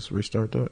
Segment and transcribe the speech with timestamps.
[0.00, 0.70] let's restart that.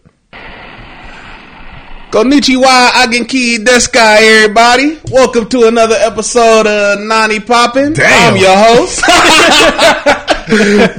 [2.11, 4.99] Konnichiwa, Agenki Deskai, everybody.
[5.13, 7.93] Welcome to another episode of Nani Poppin'.
[7.93, 8.33] Damn.
[8.33, 9.03] I'm your host,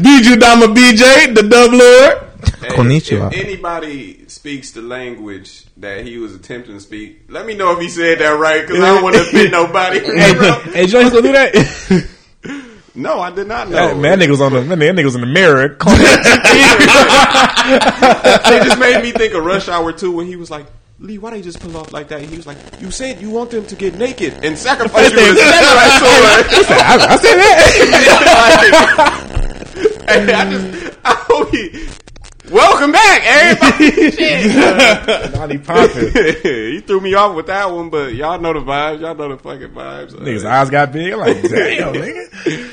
[0.03, 2.29] DJ Dama BJ, the Dub Lord.
[2.61, 3.33] Hey, Konnichiwa.
[3.33, 7.79] If anybody speaks the language that he was attempting to speak, let me know if
[7.79, 9.99] he said that right because I don't want to offend nobody.
[10.05, 10.33] Hey,
[10.71, 12.07] hey, Joe, he's gonna do that.
[12.99, 13.75] no, I did not know.
[13.75, 15.63] That, man, that nigga was on the man, that nigga was in the mirror.
[18.45, 20.65] it just made me think of Rush Hour 2 when he was like,
[20.99, 22.19] Lee, why they just pull off like that?
[22.21, 25.17] And he was like, you said you want them to get naked and sacrifice you
[25.21, 26.45] with a samurai sword.
[26.77, 29.25] I, I said that.
[30.09, 31.87] Hey, I just, I hope he,
[32.51, 34.11] welcome back, everybody.
[34.11, 35.33] Shit.
[35.35, 36.11] Naughty popping.
[36.41, 39.01] he threw me off with that one, but y'all know the vibes.
[39.01, 40.13] Y'all know the fucking vibes.
[40.13, 41.13] Niggas' eyes got big.
[41.13, 42.71] I'm like, damn, nigga.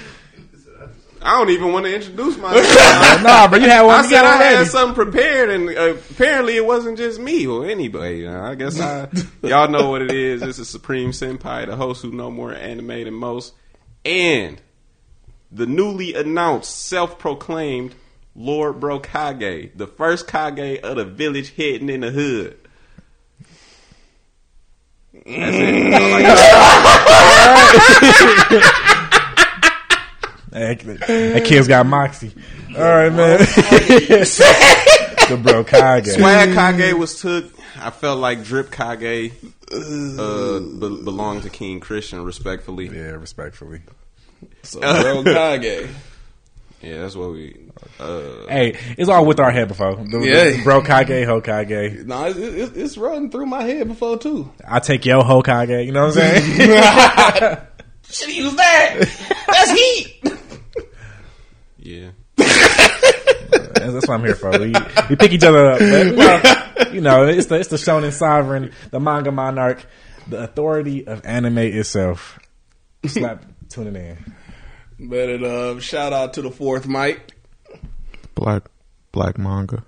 [1.23, 2.67] I don't even want to introduce myself.
[3.23, 6.65] Nah, but you had one I said I had something prepared, and uh, apparently it
[6.65, 8.27] wasn't just me or anybody.
[8.27, 9.09] Uh, I guess I,
[9.43, 10.41] y'all know what it is.
[10.43, 13.55] This is Supreme Senpai, the host who know more anime than most,
[14.05, 14.61] and
[15.51, 17.95] the newly announced, self-proclaimed
[18.35, 22.59] Lord Bro Kage, the first Kage of the village hidden in the hood.
[25.13, 25.91] That's it.
[26.23, 27.03] That's all I
[28.51, 28.73] got.
[30.46, 32.33] Hey, that kid's got moxie.
[32.77, 33.39] All right, man.
[33.39, 36.07] the bro Kage.
[36.09, 37.53] Swag Kage was took.
[37.79, 39.33] I felt like Drip Kage
[39.73, 42.87] uh, be- belonged to King Christian, respectfully.
[42.89, 43.81] Yeah, respectfully.
[44.63, 45.89] So, bro, Kage.
[46.83, 47.57] Yeah, that's what we.
[47.99, 49.97] Uh, Hey, it's all with our head before.
[49.97, 50.51] The, Yeah.
[50.57, 52.05] the bro Kage, Hokage.
[52.07, 54.51] No, it's, it's, it's running through my head before, too.
[54.67, 55.85] I take your Hokage.
[55.85, 57.59] You know what I'm saying?
[58.11, 58.95] Should use that.
[59.49, 60.23] That's heat.
[61.79, 62.11] yeah.
[64.07, 64.51] That's, that's what I'm here for.
[64.51, 65.79] We, we pick each other up.
[65.79, 69.85] But, you, know, you know, it's the it's the shonen sovereign, the manga monarch,
[70.29, 72.39] the authority of anime itself.
[73.07, 74.35] Slap tuning in.
[74.99, 77.33] But it, uh, shout out to the fourth Mike.
[78.35, 78.69] Black
[79.13, 79.85] Black manga.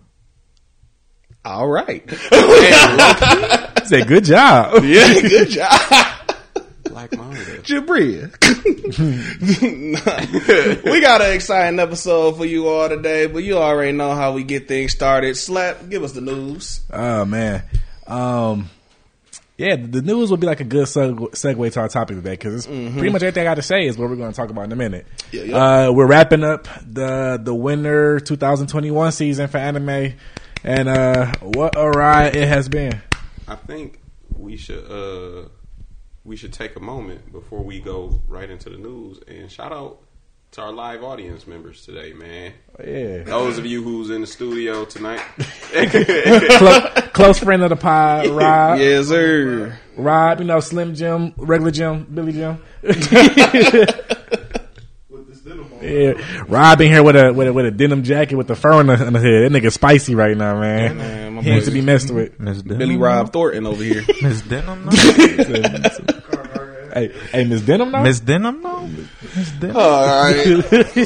[1.45, 2.09] All right.
[3.87, 4.83] Say good job.
[4.85, 6.07] yeah, good job.
[6.99, 7.39] Black manga.
[7.63, 8.35] Jabria.
[10.85, 14.43] we got an exciting episode for you all today, but you already know how we
[14.43, 15.37] get things started.
[15.37, 16.81] Slap, give us the news.
[16.93, 17.63] Oh man.
[18.09, 18.69] Um
[19.57, 22.55] yeah, the news will be like a good seg- segue to our topic today because
[22.55, 24.65] it's pretty much everything I got to say is what we're going to talk about
[24.65, 25.07] in a minute.
[25.31, 25.57] Yeah, yeah.
[25.57, 30.15] Uh, we're wrapping up the the winter 2021 season for anime,
[30.65, 33.01] and uh, what a ride it has been.
[33.49, 34.01] I think
[34.37, 35.49] we should uh
[36.29, 39.99] we should take a moment before we go right into the news and shout out
[40.51, 42.53] to our live audience members today, man.
[42.79, 45.21] Yeah, Those of you who's in the studio tonight.
[46.59, 48.79] Clo- close friend of the pod, Rob.
[48.79, 49.79] Yes, sir.
[49.97, 52.63] Rob, you know Slim Jim, regular Jim, Billy Jim.
[52.83, 53.01] With
[55.29, 55.79] this denim on.
[55.83, 58.73] Yeah, Rob in here with a with a, with a denim jacket with the fur
[58.73, 59.51] on the, on the head.
[59.51, 60.97] That nigga spicy right now, man.
[60.97, 62.39] man, he needs to be messed with.
[62.41, 64.03] Miss Billy Rob Thornton over here.
[64.23, 64.89] Miss Denim.
[66.89, 66.95] No?
[66.95, 68.03] Hey, hey, Miss Denim, though.
[68.03, 68.61] Miss Denim.
[68.63, 68.87] No.
[68.87, 69.77] Miss Denim.
[69.77, 70.37] All right.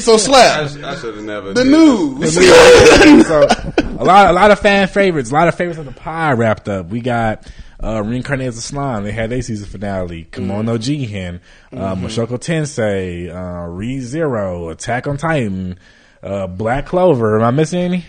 [0.01, 1.53] So, I, Slap, sh- I should have never.
[1.53, 2.33] the did news.
[3.27, 3.47] so
[3.99, 6.67] a lot, a lot of fan favorites, a lot of favorites of the pie wrapped
[6.69, 6.87] up.
[6.87, 7.45] We got
[7.83, 9.03] uh, Reincarnated as a Slime.
[9.03, 10.25] They had their season finale.
[10.31, 11.39] Kemono Jihen,
[11.71, 15.77] uh, Mushoku Tensei, uh, Re Zero, Attack on Titan,
[16.21, 17.37] uh, Black Clover.
[17.37, 18.05] Am I missing any?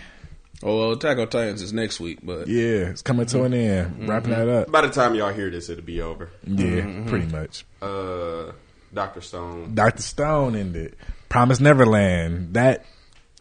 [0.67, 4.09] Oh, well, Attack on Titans is next week, but Yeah, it's coming to an end.
[4.09, 4.71] Wrapping that up.
[4.71, 6.31] By the time y'all hear this, it'll be over.
[6.43, 7.65] Yeah, pretty much.
[7.83, 8.51] Uh,
[8.91, 9.75] Doctor Stone.
[9.75, 10.95] Doctor Stone ended.
[11.29, 12.55] Promise Neverland.
[12.55, 12.83] That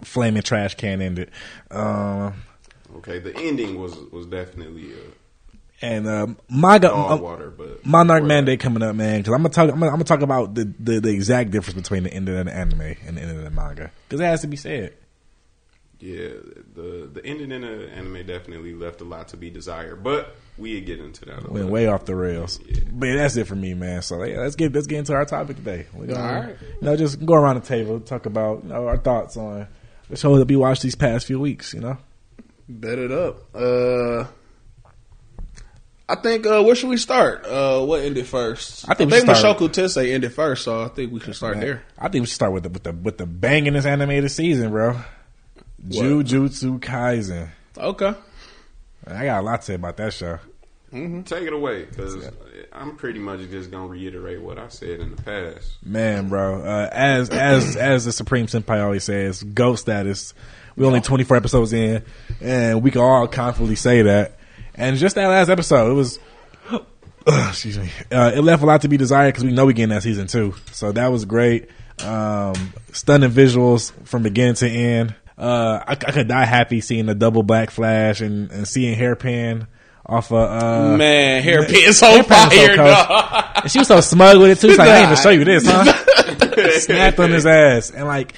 [0.03, 1.31] flaming trash can ended.
[1.71, 2.35] Um,
[2.97, 5.85] Okay, the ending was was definitely a.
[5.85, 6.89] and um, manga.
[6.89, 8.27] dog um, water, but Monarch whatever.
[8.29, 9.21] Mandate coming up, man.
[9.21, 9.65] Because I'm gonna talk.
[9.71, 12.45] I'm gonna, I'm gonna talk about the, the the exact difference between the end of
[12.45, 13.91] the anime and the end of the manga.
[14.09, 14.95] Because it has to be said.
[16.05, 16.29] Yeah,
[16.75, 20.79] the the ending in the anime definitely left a lot to be desired, but we
[20.83, 21.49] get into that.
[21.49, 22.59] A Went way off the rails.
[22.93, 24.03] But yeah, that's it for me, man.
[24.03, 25.87] So yeah, let's get let's get into our topic today.
[25.95, 26.57] We're gonna, All right.
[26.61, 29.67] you know, just go around the table, talk about you know, our thoughts on
[30.11, 31.73] the shows that we watched these past few weeks.
[31.73, 31.97] You know,
[32.69, 33.55] bet it up.
[33.55, 34.27] Uh,
[36.07, 37.47] I think, uh, where should we start?
[37.47, 38.87] Uh, what ended first?
[38.87, 41.59] I think we should start- Mushoku Tensei ended first, so I think we should start
[41.61, 41.83] there.
[41.99, 45.01] I think we should start with the with the with the bangingest animated season, bro.
[45.89, 47.49] Jujutsu Kaisen.
[47.77, 48.15] Okay.
[49.07, 50.39] I got a lot to say about that show.
[50.93, 52.31] take it away because
[52.73, 55.77] I'm pretty much just gonna reiterate what I said in the past.
[55.85, 60.35] Man, bro, uh, as as as the Supreme Senpai always says, GOAT status.
[60.77, 62.03] We only 24 episodes in,
[62.41, 64.39] and we can all confidently say that.
[64.75, 66.19] And just that last episode, it was.
[67.27, 67.91] excuse me.
[68.11, 70.27] Uh, it left a lot to be desired because we know we getting that season
[70.27, 70.55] two.
[70.73, 71.71] So that was great.
[72.01, 75.15] Um, stunning visuals from beginning to end.
[75.37, 79.67] Uh, I, I could die happy seeing the double black flash and, and seeing hairpin
[80.07, 83.45] off of uh, Man, hairpin's so Hairpin was so fire, cold.
[83.63, 84.69] and she was so smug with it too.
[84.69, 86.79] She's like, I ain't even show you this, huh?
[86.81, 88.35] Snapped on his ass, and like,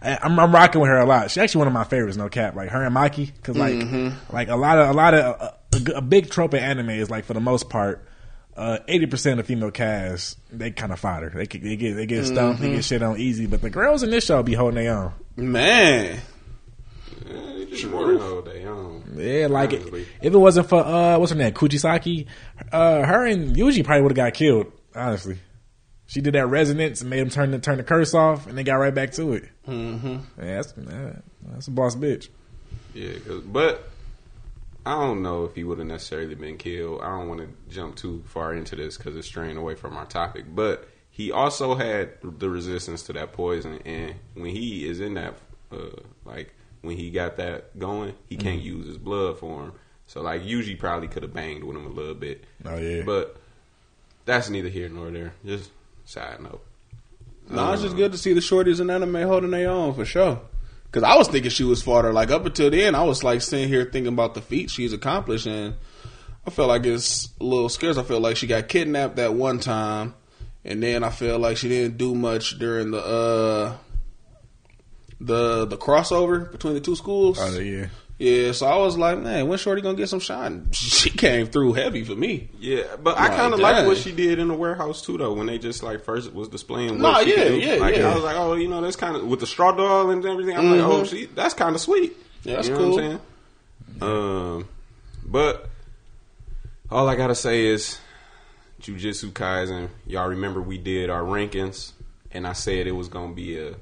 [0.00, 1.30] I'm, I'm rocking with her a lot.
[1.30, 2.56] She's actually one of my favorites, no cap.
[2.56, 4.34] Like her and Maki, because like, Mm-hmm.
[4.34, 7.24] like a lot of a lot of a, a, big trope in anime is like
[7.24, 8.04] for the most part.
[8.56, 11.30] uh, Eighty percent of female cast, they kind of fodder.
[11.32, 12.70] They, get- they get they get stumped, Mm-hmm.
[12.70, 13.46] they get shit on easy.
[13.46, 15.12] But the girls in this show be holding their own.
[15.36, 16.18] Man,
[17.28, 19.14] Eh, just more hold they own.
[19.16, 19.82] Yeah, like it,
[20.22, 22.26] if it wasn't for uh, what's her name, Kugisaki,
[22.72, 24.70] uh, her and Yuji probably would have got killed.
[24.94, 25.38] Honestly,
[26.06, 28.62] she did that resonance and made him turn the turn the curse off, and they
[28.64, 29.44] got right back to it.
[29.66, 30.16] Mm-hmm.
[30.42, 30.72] Yeah, that's
[31.42, 32.28] that's a boss bitch.
[32.94, 33.88] Yeah, 'cause- but
[34.84, 37.00] I don't know if he would have necessarily been killed.
[37.02, 40.06] I don't want to jump too far into this because it's straying away from our
[40.06, 40.44] topic.
[40.54, 45.34] But he also had the resistance to that poison, and when he is in that,
[45.70, 49.72] uh, like when he got that going, he can't use his blood for him.
[50.06, 52.44] So like, usually probably could have banged with him a little bit.
[52.66, 53.36] Oh yeah, But
[54.24, 55.32] that's neither here nor there.
[55.44, 55.70] Just
[56.04, 56.62] side note.
[57.48, 60.40] no, it's just good to see the shorties in anime holding their own for sure.
[60.84, 62.12] Because I was thinking she was farther.
[62.12, 65.46] Like up until then, I was like sitting here thinking about the feat she's accomplished,
[65.46, 65.74] and
[66.46, 67.96] I feel like it's a little scarce.
[67.96, 70.14] I feel like she got kidnapped that one time,
[70.64, 73.76] and then I feel like she didn't do much during the uh
[75.22, 77.38] the the crossover between the two schools.
[77.40, 77.86] oh yeah.
[78.18, 80.68] Yeah, so I was like, man, when Shorty gonna get some shine?
[80.72, 82.48] She came through heavy for me.
[82.60, 85.32] Yeah, but I Like, kind of like what she did in the warehouse too, though.
[85.32, 88.10] When they just like first was displaying what Nah, she yeah, yeah, like, yeah.
[88.10, 90.56] I was like, oh, you know, that's kind of with the straw doll and everything.
[90.56, 92.12] I'm like, oh, she that's kind of sweet.
[92.12, 92.48] Mm-hmm.
[92.48, 92.90] Yeah, that's you know cool.
[92.92, 93.20] What I'm saying?
[94.02, 94.68] Um,
[95.26, 95.68] but
[96.90, 97.98] all I gotta say is,
[98.80, 99.88] Jujutsu Kaisen.
[100.06, 101.90] Y'all remember we did our rankings,
[102.30, 103.74] and I said it was gonna be a, a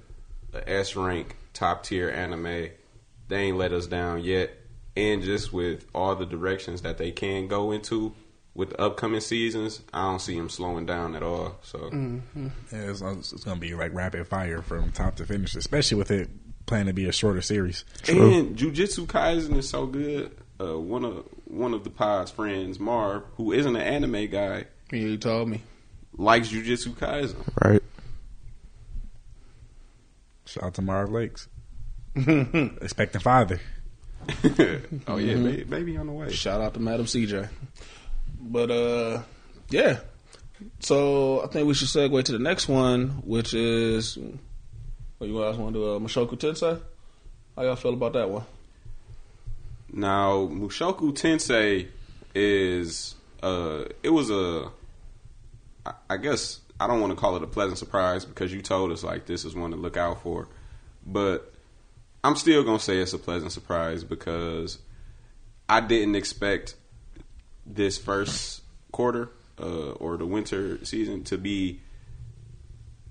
[0.68, 2.68] S rank top tier anime.
[3.28, 4.50] They ain't let us down yet,
[4.96, 8.12] and just with all the directions that they can go into
[8.54, 11.56] with the upcoming seasons, I don't see them slowing down at all.
[11.62, 12.22] So Mm.
[12.72, 13.00] Yeah, it's,
[13.32, 16.28] it's gonna be like rapid fire from top to finish, especially with it
[16.66, 17.84] planning to be a shorter series.
[18.08, 20.36] And Jujutsu Kaisen is so good.
[20.60, 24.98] Uh, one of one of the pod's friends, Marv, who isn't an anime guy, Yeah,
[24.98, 25.62] you told me.
[26.18, 27.36] likes Jujutsu Kaisen.
[27.64, 27.82] Right.
[30.50, 31.46] Shout out to Marv Lakes,
[32.16, 33.60] expecting father.
[35.06, 36.32] oh yeah, baby, baby on the way.
[36.32, 37.48] Shout out to Madam CJ.
[38.40, 39.22] But uh,
[39.70, 40.00] yeah.
[40.80, 44.18] So I think we should segue to the next one, which is
[45.18, 45.94] what you guys want to do?
[45.94, 46.80] Uh, Mushoku Tensei.
[47.56, 48.44] How y'all feel about that one?
[49.92, 51.88] Now, Mushoku Tensei
[52.34, 54.68] is uh it was a
[55.86, 58.90] I- I guess I don't want to call it a pleasant surprise because you told
[58.90, 60.48] us like this is one to look out for.
[61.06, 61.52] But
[62.24, 64.78] I'm still going to say it's a pleasant surprise because
[65.68, 66.74] I didn't expect
[67.66, 68.62] this first
[68.92, 69.30] quarter
[69.60, 71.80] uh, or the winter season to be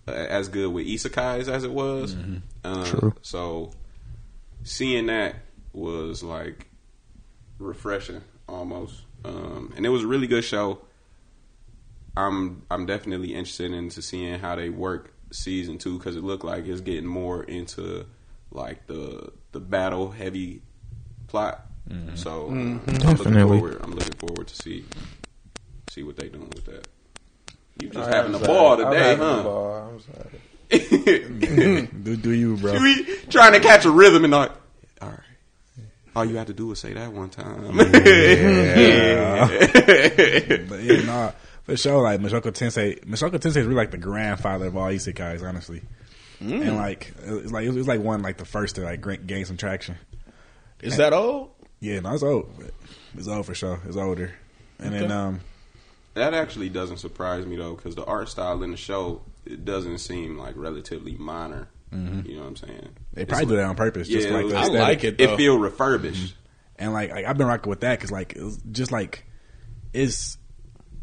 [0.08, 2.16] uh, as good with isekais as it was.
[2.64, 3.14] Uh, True.
[3.22, 3.72] So
[4.64, 5.36] seeing that
[5.74, 6.68] was like
[7.60, 10.82] refreshing almost, um, and it was a really good show.
[12.16, 16.66] I'm I'm definitely interested into seeing how they work season two because it looked like
[16.66, 18.06] it's getting more into
[18.52, 20.62] like the the battle heavy
[21.28, 21.66] plot.
[21.90, 22.16] Mm-hmm.
[22.16, 23.10] So uh, I'm looking mm-hmm.
[23.10, 23.60] Definitely.
[23.60, 23.82] forward.
[23.84, 24.86] I'm looking forward to see
[25.90, 26.88] see what they doing with that.
[27.82, 29.90] You just having a ball today, huh?
[29.90, 30.42] I'm sorry.
[30.70, 32.74] Do do you, bro?
[32.80, 34.52] we trying to catch a rhythm and like,
[35.02, 35.20] all right.
[36.16, 37.76] All you have to do is say that one time.
[37.76, 39.48] Yeah,
[40.68, 41.32] But yeah, nah,
[41.70, 42.02] for sure.
[42.02, 45.82] Like Mushoku Tensei, Mushoku Tensei is really like the grandfather of all isekais, honestly.
[46.40, 49.58] And like, it's like it was like one like the first to like gain some
[49.58, 49.98] traction.
[50.82, 51.52] Is that old?
[51.82, 52.50] Yeah, no, it's old.
[53.18, 53.80] It's old for sure.
[53.86, 54.34] It's older.
[54.80, 55.42] And then um,
[56.14, 59.98] That actually doesn't surprise me though, because the art style in the show it doesn't
[59.98, 61.68] seem like relatively minor.
[61.92, 61.98] You
[62.36, 62.74] know what I'm saying?
[62.78, 62.94] Mm-hmm.
[63.14, 64.82] they It's probably do like- that on purpose, just Yeah, like the I I aesthetic.
[64.82, 65.18] like it.
[65.18, 65.34] Though.
[65.34, 66.36] It feel refurbished.
[66.78, 69.26] And like, like I've been rocking with that because like it was just like
[69.92, 70.38] it's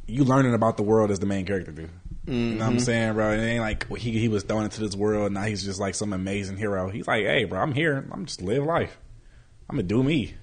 [0.06, 1.82] you learning about the world as the main character do.
[1.82, 1.92] You know
[2.32, 2.58] Mm-hmm.
[2.58, 3.30] what I'm saying, bro?
[3.32, 5.30] It ain't like he he was thrown into this world.
[5.32, 6.88] Now he's just like some amazing hero.
[6.90, 8.08] He's like, hey, bro, I'm here.
[8.10, 8.98] I'm just live life.
[9.70, 10.34] I'm gonna do me.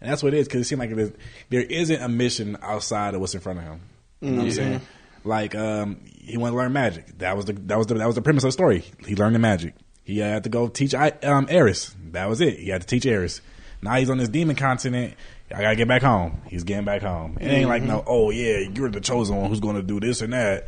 [0.00, 1.12] and that's what it is because it seems like it is,
[1.48, 3.80] there isn't a mission outside of what's in front of him.
[4.20, 4.80] You know what I'm saying?
[5.24, 7.18] Like um, he wanted to learn magic.
[7.18, 8.84] That was the that was the that was the premise of the story.
[9.06, 9.74] He learned the magic.
[10.02, 11.96] He had to go teach I, um, Eris.
[12.10, 12.58] That was it.
[12.58, 13.40] He had to teach Eris.
[13.80, 15.14] Now he's on this demon continent.
[15.54, 16.42] I gotta get back home.
[16.46, 17.38] He's getting back home.
[17.40, 20.32] It ain't like no, oh yeah, you're the chosen one who's gonna do this and
[20.32, 20.66] that.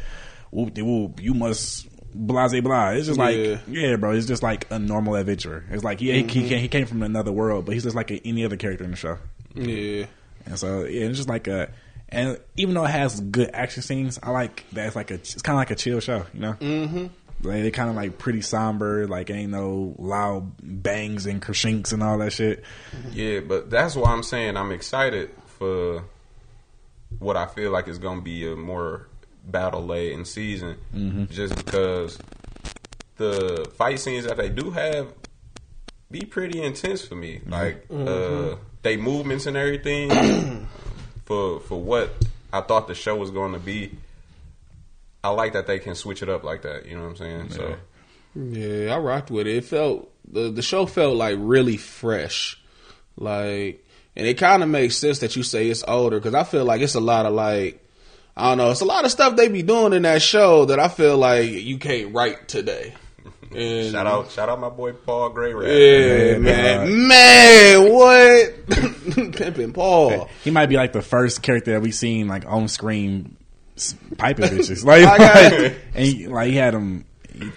[0.50, 1.20] Whoop de whoop.
[1.20, 2.90] You must blase blah.
[2.90, 3.58] It's just like Yeah.
[3.68, 4.12] yeah, bro.
[4.12, 5.64] It's just like a normal adventurer.
[5.70, 8.10] It's like yeah, he, he, came, he came from another world, but he's just like
[8.24, 9.18] any other character in the show.
[9.54, 10.06] Yeah.
[10.46, 11.70] And so yeah, it's just like a.
[12.08, 14.86] And even though it has good action scenes, I like that.
[14.86, 15.14] It's like a.
[15.14, 16.52] It's kind of like a chill show, you know.
[16.52, 17.06] Mm-hmm.
[17.42, 19.06] Like they kind of like pretty somber.
[19.06, 22.64] Like ain't no loud bangs and creshinks and all that shit.
[23.12, 26.04] Yeah, but that's why I'm saying I'm excited for
[27.18, 29.08] what I feel like is going to be a more
[29.44, 31.26] battle late in season, mm-hmm.
[31.26, 32.18] just because
[33.16, 35.12] the fight scenes that they do have
[36.10, 37.36] be pretty intense for me.
[37.36, 37.52] Mm-hmm.
[37.52, 38.62] Like uh, mm-hmm.
[38.82, 40.68] they movements and everything
[41.24, 42.12] for for what
[42.52, 43.98] I thought the show was going to be.
[45.26, 46.86] I like that they can switch it up like that.
[46.86, 47.50] You know what I'm saying?
[47.50, 47.76] So
[48.34, 49.56] Yeah, I rocked with it.
[49.56, 52.60] It felt the the show felt like really fresh,
[53.16, 53.84] like,
[54.16, 56.80] and it kind of makes sense that you say it's older because I feel like
[56.80, 57.82] it's a lot of like,
[58.36, 60.78] I don't know, it's a lot of stuff they be doing in that show that
[60.78, 62.94] I feel like you can't write today.
[63.54, 65.52] And shout out shout out my boy Paul Gray.
[65.52, 68.66] yeah, Yeah, man, man, what
[69.36, 70.28] pimping Paul?
[70.44, 73.45] He might be like the first character that we've seen like on screen s-
[74.18, 74.84] piping bitches.
[74.84, 77.04] Like, I got- like- and he, like he had them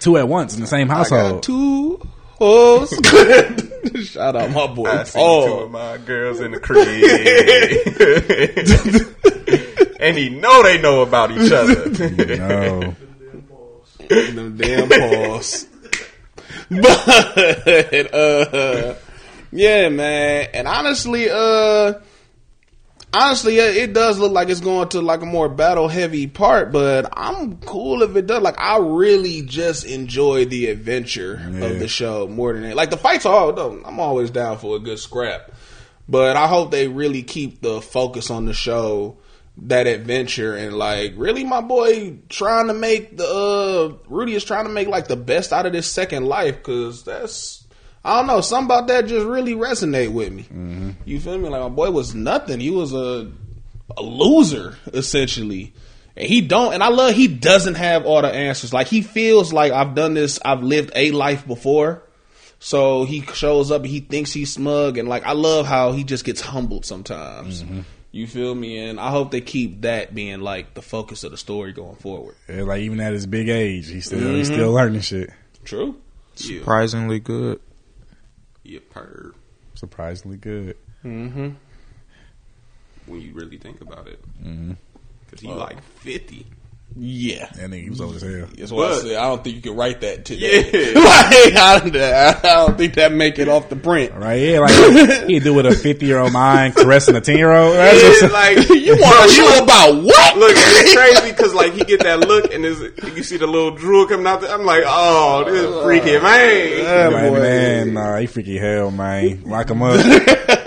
[0.00, 1.32] two at once in the same I household.
[1.34, 2.00] got two
[2.38, 2.90] hoes.
[4.04, 6.86] Shout out my boy I see two of my girls in the crib,
[10.00, 11.86] and he know they know about each other.
[11.88, 12.94] no.
[14.08, 15.66] them damn paws.
[16.70, 18.94] but uh
[19.52, 20.48] yeah, man.
[20.54, 21.94] And honestly, uh
[23.12, 27.08] honestly, it does look like it's going to like a more battle heavy part, but
[27.16, 28.42] I'm cool if it does.
[28.42, 31.66] Like I really just enjoy the adventure Yeah.
[31.66, 32.76] of the show more than it.
[32.76, 35.50] Like the fights are though, I'm always down for a good scrap.
[36.08, 39.18] But I hope they really keep the focus on the show,
[39.58, 44.64] that adventure, and like really, my boy trying to make the uh, Rudy is trying
[44.64, 47.59] to make like the best out of this second life because that's
[48.04, 50.42] I don't know something about that just really resonate with me.
[50.44, 50.90] Mm-hmm.
[51.04, 51.48] You feel me?
[51.48, 52.60] Like my boy was nothing.
[52.60, 53.30] He was a
[53.96, 55.72] a loser essentially.
[56.16, 58.72] And he don't, and I love he doesn't have all the answers.
[58.72, 62.02] Like he feels like I've done this, I've lived a life before.
[62.58, 66.24] So he shows up he thinks he's smug and like I love how he just
[66.24, 67.62] gets humbled sometimes.
[67.62, 67.80] Mm-hmm.
[68.12, 68.78] You feel me?
[68.78, 72.34] And I hope they keep that being like the focus of the story going forward.
[72.48, 74.56] Yeah, like even at his big age, he's still he's mm-hmm.
[74.56, 75.30] still learning shit.
[75.64, 75.96] True.
[76.36, 77.60] yeah, Surprisingly good.
[78.70, 79.34] Yeah, perv.
[79.74, 80.76] Surprisingly good.
[81.04, 81.50] Mm-hmm.
[83.06, 84.72] When you really think about it, Mm-hmm.
[85.24, 86.46] because he like fifty.
[86.98, 87.46] Yeah.
[87.54, 88.46] That nigga he was old as hell.
[88.58, 90.92] That's why I But- said I don't think you can write that today.
[90.92, 91.00] Yeah.
[91.00, 94.12] like, I, don't- I don't think that make it off the print.
[94.14, 94.34] Right?
[94.40, 97.74] Yeah, like he'd do with a fifty year old mind caressing a ten year old.
[97.74, 100.36] Yeah, like You want a show about what?
[100.36, 102.80] Look, it's crazy because like he get that look and there's,
[103.16, 104.40] you see the little drool coming out.
[104.40, 104.50] There.
[104.52, 106.78] I'm like, oh, this is freaky man.
[106.82, 109.42] Yeah, Like, man, nah, he freaky hell, man.
[109.44, 110.58] Lock him up.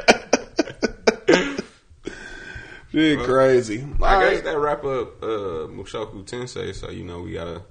[2.94, 3.84] Shit, crazy.
[4.04, 4.44] I All guess right.
[4.44, 6.76] that wrap up uh, Mushoku Tensei.
[6.76, 7.64] So you know we gotta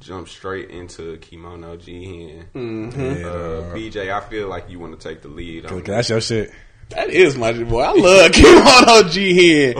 [0.00, 2.44] jump straight into Kemono Jihen.
[2.54, 3.24] Mm-hmm.
[3.24, 5.64] Uh, BJ, I feel like you want to take the lead.
[5.64, 6.52] On Cause that's your shit.
[6.90, 7.80] That is my shit, boy.
[7.80, 9.74] I love Kemono Jihen.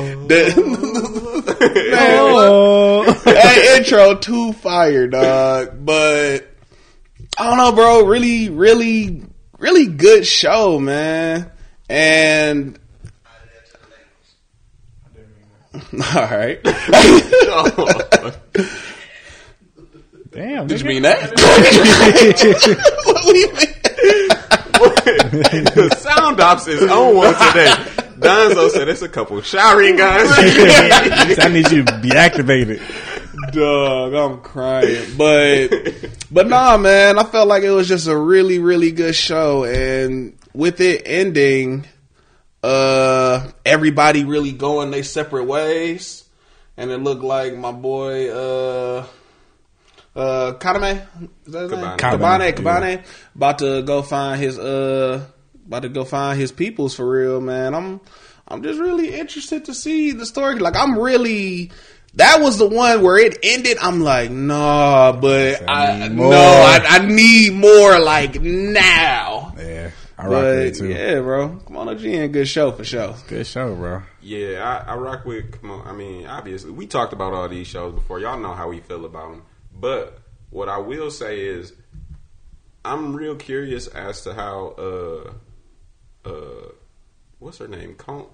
[2.06, 5.84] Oh, that intro too fire, dog.
[5.84, 6.48] But
[7.36, 8.06] I don't know, bro.
[8.06, 9.22] Really, really,
[9.58, 11.50] really good show, man.
[11.88, 12.78] And
[16.14, 16.62] all right.
[20.30, 20.66] damn.
[20.66, 21.20] Did you mean that?
[23.06, 23.68] what do you mean?
[25.64, 27.72] The sound Ops is on one today.
[28.18, 30.26] Donzo said it's a couple showering guys.
[31.38, 32.80] I need you to be activated.
[33.52, 35.16] Dog, I'm crying.
[35.16, 35.68] But
[36.30, 40.36] but nah man, I felt like it was just a really, really good show and
[40.52, 41.86] with it ending,
[42.64, 46.24] uh everybody really going their separate ways.
[46.76, 49.06] And it looked like my boy uh
[50.16, 51.06] uh Kaname
[51.46, 51.80] is that his name?
[51.82, 51.98] Kabane.
[51.98, 53.04] Kabane, Kabane, Kabane
[53.34, 55.26] about to go find his uh
[55.66, 57.74] about to go find his peoples for real, man.
[57.74, 58.00] I'm
[58.48, 60.56] I'm just really interested to see the story.
[60.56, 61.70] Like I'm really
[62.14, 63.76] that was the one where it ended.
[63.80, 66.30] I'm like, nah, but I I, no.
[66.30, 69.54] I, I need more like now.
[69.58, 69.90] Yeah,
[70.24, 70.88] I I rock with it But too.
[70.88, 73.14] yeah, bro, come on, G in good show for sure.
[73.28, 74.02] Good show, bro.
[74.22, 75.60] Yeah, I, I rock with.
[75.60, 78.20] Come on, I mean, obviously, we talked about all these shows before.
[78.20, 79.42] Y'all know how we feel about them.
[79.78, 80.18] But
[80.50, 81.72] what I will say is,
[82.84, 84.74] I'm real curious as to how.
[84.78, 86.68] uh uh
[87.38, 87.94] What's her name?
[87.96, 88.26] Kon.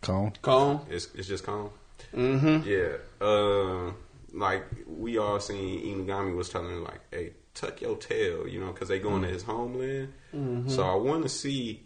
[0.00, 0.32] Kon.
[0.40, 0.80] Kon.
[0.88, 1.70] It's it's just Kon.
[2.14, 2.66] Mm-hmm.
[2.68, 2.96] Yeah.
[3.26, 3.92] Uh,
[4.32, 8.72] like we all seen Inugami was telling her like, "Hey, tuck your tail," you know,
[8.72, 10.12] because they going to his homeland.
[10.66, 11.82] So I want to see.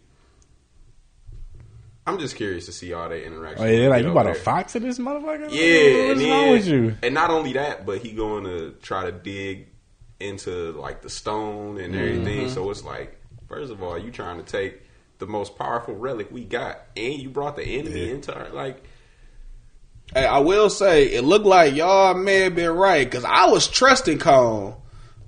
[2.07, 3.61] I'm just curious to see all their interactions.
[3.61, 5.49] Oh, yeah, like, you over bought a fox in this motherfucker?
[5.51, 6.95] Yeah, What's and wrong then- with you?
[7.03, 9.67] And not only that, but he going to try to dig
[10.19, 12.45] into like the stone and everything.
[12.45, 12.53] Mm-hmm.
[12.53, 14.81] So it's like, first of all, you trying to take
[15.19, 18.83] the most powerful relic we got, and you brought the enemy into our like.
[20.11, 23.67] Hey, I will say it looked like y'all may have been right because I was
[23.67, 24.73] trusting Kon.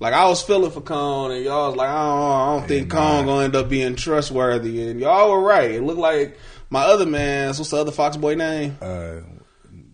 [0.01, 2.89] Like I was feeling for Kon, and y'all was like, I don't, I don't think.
[2.89, 5.69] Kon gonna end up being trustworthy, and y'all were right.
[5.69, 6.39] It looked like
[6.71, 8.79] my other man's what's the other Fox boy name?
[8.81, 9.17] Uh,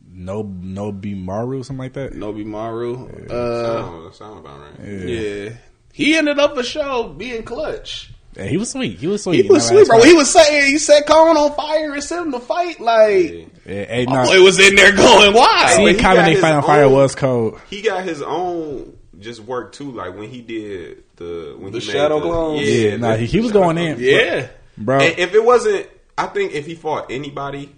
[0.09, 2.13] no, no, be Maru, something like that.
[2.13, 3.05] Nobi Maru.
[3.29, 4.87] Uh, sound, sound about right.
[4.87, 5.49] yeah,
[5.91, 8.13] he ended up for show being clutch.
[8.37, 8.99] Yeah, he was sweet.
[8.99, 9.43] He was sweet.
[9.43, 10.03] He was sweet, bro.
[10.03, 12.79] He was saying he set Kon on fire and sent him to fight.
[12.79, 13.45] Like Yeah.
[13.65, 15.69] Yeah, hey, nah, boy was in there going wild.
[15.71, 17.59] See, he got Kaepernick fight on fire was cold.
[17.69, 19.91] He got his own just work too.
[19.91, 22.61] Like when he did the when The he shadow the, clones?
[22.67, 24.47] Yeah, nah, he, he was going in, yeah,
[24.77, 24.99] bro.
[24.99, 27.73] And if it wasn't, I think if he fought anybody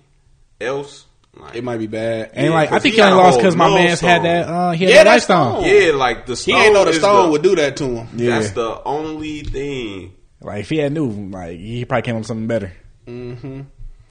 [0.61, 1.05] else,
[1.35, 2.31] like, it might be bad.
[2.33, 4.47] And Yeah, like, I think he he only lost because my nose man's had that.
[4.49, 5.63] Uh, he had Yeah, that that stone.
[5.63, 5.75] stone.
[5.75, 6.55] yeah, like the He stone.
[6.61, 8.07] ain't know the is stone would do that to him.
[8.15, 8.39] Yeah.
[8.39, 10.13] That's the only thing.
[10.41, 12.71] Like if he had knew, like he probably came up with something better.
[13.07, 13.61] Mm-hmm.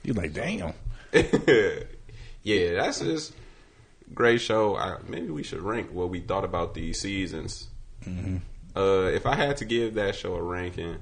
[0.05, 0.73] He was like, damn.
[2.43, 3.33] yeah, that's just
[4.15, 4.77] great show.
[4.77, 7.69] I, maybe we should rank what we thought about these seasons.
[8.05, 8.37] Mm-hmm.
[8.77, 10.97] Uh, if I had to give that show a ranking,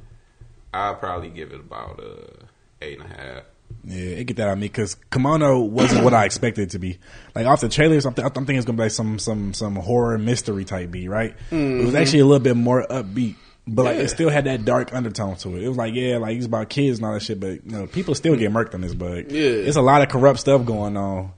[0.73, 2.45] I'd probably give it about uh,
[2.83, 3.43] eight and a half.
[3.85, 6.99] Yeah, it get that on me because Kemono wasn't what I expected it to be.
[7.35, 9.75] Like off the trailers, I'm, th- I'm thinking it's gonna be like some some some
[9.75, 11.35] horror mystery type beat, right?
[11.51, 13.35] It was actually a little bit more upbeat,
[13.67, 14.03] but like Yeah.
[14.05, 15.65] it still had that dark undertone to it.
[15.65, 17.87] It was like yeah, like it's about kids and all that shit, but you know,
[17.89, 18.95] people still get murked on this.
[18.95, 19.41] But Yeah.
[19.51, 21.33] it's a lot of corrupt stuff going on,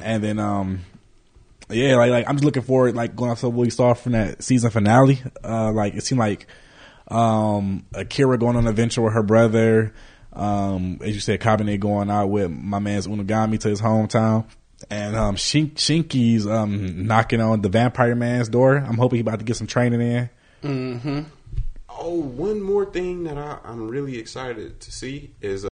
[0.00, 0.80] and then um.
[1.70, 4.12] Yeah, like like I'm just looking forward, like going off to what we saw from
[4.12, 5.22] that season finale.
[5.42, 6.46] Uh, like it seemed like
[7.08, 9.94] um, Akira going on an adventure with her brother.
[10.32, 14.46] Um, as you said, Kabane going out with my man's Inugami to his hometown.
[14.90, 18.76] And um, Shin- Shinki's um, knocking on the vampire man's door.
[18.76, 20.30] I'm hoping he about to get some training in.
[20.62, 21.20] Mm-hmm.
[21.88, 25.66] Oh, one more thing that I, I'm really excited to see is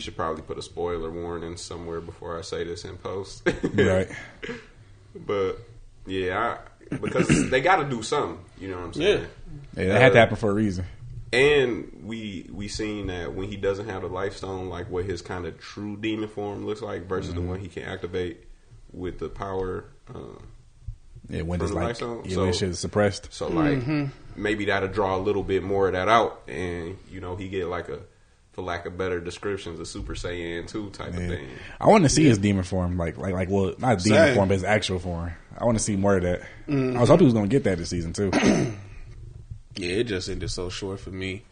[0.00, 3.46] we should probably put a spoiler warning somewhere before I say this in post.
[3.74, 4.08] Right.
[5.14, 5.58] But
[6.06, 6.56] yeah,
[6.90, 8.42] I, because they got to do something.
[8.58, 9.26] You know what I'm saying?
[9.76, 9.82] Yeah.
[9.84, 10.86] Yeah, that had to happen for a reason.
[11.34, 15.20] And we we seen that when he doesn't have the life stone, like what his
[15.20, 17.42] kind of true demon form looks like versus Mm-hmm.
[17.44, 18.44] the one he can activate
[18.90, 19.84] with the power.
[20.14, 20.46] Um,
[21.28, 22.22] Yeah, when From it's the like life stone?
[22.24, 23.28] yeah, So- when shit is suppressed.
[23.34, 24.04] so like Mm-hmm.
[24.36, 27.66] maybe that'll draw a little bit more of that out, and you know he get
[27.66, 27.98] like a,
[28.60, 31.48] for lack of better descriptions, a Super Saiyan two type of thing.
[31.80, 34.34] I want to see his demon form, like like like well, not demon Same.
[34.34, 35.32] form, but his actual form.
[35.56, 36.40] I want to see more of that.
[36.68, 36.96] Mm-hmm.
[36.96, 38.30] I was hoping he was gonna get that this season too.
[39.76, 41.44] Yeah, it just ended so short for me.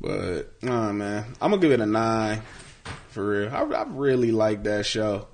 [0.00, 2.42] But oh man, I'm gonna give it a nine
[3.08, 3.48] for real.
[3.48, 5.26] I, I really like that show.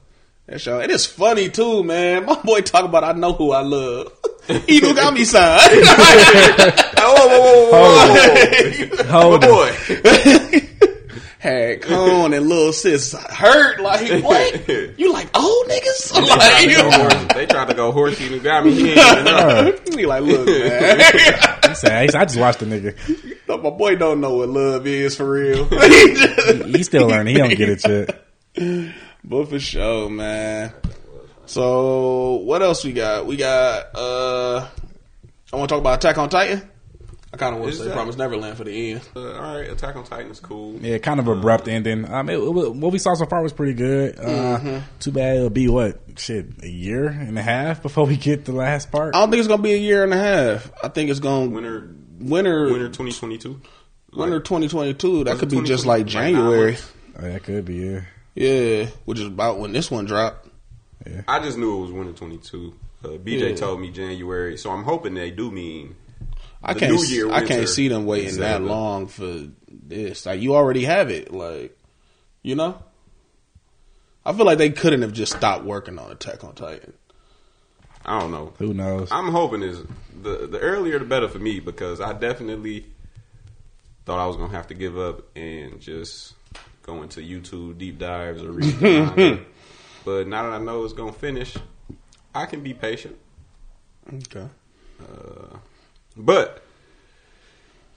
[0.46, 2.24] That show, and it's funny too, man.
[2.24, 4.12] My boy talk about I know who I love.
[4.46, 5.58] Inugami san.
[6.98, 9.04] Oh, whoa, whoa, whoa, whoa, whoa.
[9.10, 10.60] Hold My boy.
[11.44, 14.66] Had Kon and little sis hurt like what?
[14.98, 16.14] You like old niggas?
[16.14, 18.72] They tried, to go Like, horse, they tried to go horsey Nugami.
[18.72, 19.78] He ain't even know.
[19.98, 20.98] he like look, man.
[21.68, 22.96] He said, I I just watched the nigga.
[23.62, 25.64] My boy don't know what love is for real.
[25.70, 27.34] He just- He's still learning.
[27.36, 27.86] He don't get it
[28.56, 28.94] yet.
[29.22, 30.72] But for sure, man.
[31.44, 33.26] So what else we got?
[33.26, 34.66] We got uh
[35.52, 36.70] I want to talk about Attack on Titan.
[37.34, 39.00] I kind of want Is to say that- Promise Neverland for the end.
[39.16, 40.76] Uh, all right, Attack on Titan is cool.
[40.80, 42.08] Yeah, kind of abrupt ending.
[42.08, 44.16] Um, it, it was- what we saw so far was pretty good.
[44.18, 48.44] Uh, Too bad it'll be what shit a year and a half before we get
[48.44, 49.16] the last part.
[49.16, 50.70] I don't think it's gonna be a year and a half.
[50.82, 53.60] I think it's gonna Winter, winter winter 2022.
[54.12, 55.24] winter 2022.
[55.24, 56.76] That could be just like Like January.
[57.18, 58.00] Oh, that could be yeah.
[58.36, 60.48] Yeah, which is about when this one dropped.
[61.04, 61.22] Yeah.
[61.28, 62.74] I just knew it was winter 22.
[63.04, 63.56] Uh, BJ Yeah.
[63.56, 65.96] told me January, so I'm hoping they do mean.
[66.64, 66.92] I can't.
[66.92, 70.26] New Year I can't see them waiting instead that long for this.
[70.26, 71.32] Like you already have it.
[71.32, 71.76] Like
[72.42, 72.82] you know,
[74.24, 76.94] I feel like they couldn't have just stopped working on Attack on Titan.
[78.04, 78.52] I don't know.
[78.58, 79.08] Who knows?
[79.10, 79.82] I'm hoping is
[80.22, 82.86] the the earlier the better for me because I definitely
[84.04, 86.34] thought I was gonna have to give up and just
[86.82, 89.46] go into YouTube deep dives or read.
[90.04, 91.56] But now that I know it's gonna finish,
[92.34, 93.16] I can be patient.
[94.12, 94.46] Okay.
[95.00, 95.56] Uh,
[96.16, 96.62] But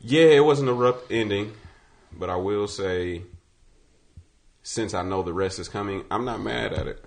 [0.02, 1.54] yeah, it wasn't a rough ending.
[2.12, 3.24] But I will say,
[4.64, 7.04] since I know the rest is coming, I'm not mad at it.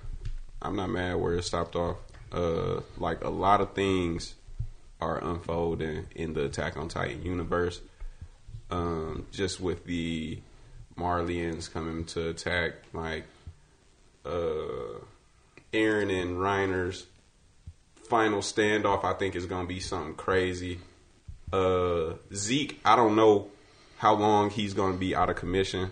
[0.62, 1.96] I'm not mad where it stopped off.
[2.33, 4.35] Uh, like a lot of things
[5.01, 7.81] are unfolding in the Attack on Titan universe.
[8.70, 10.38] Um, just with the
[10.96, 13.25] Marleyans coming to attack, like
[14.25, 15.01] uh,
[15.73, 17.07] Eren and Reiner's
[18.09, 20.79] final standoff, I think is going to be something crazy.
[21.53, 23.49] Uh, Zeke, I don't know
[23.99, 25.91] how long he's going to be out of commission,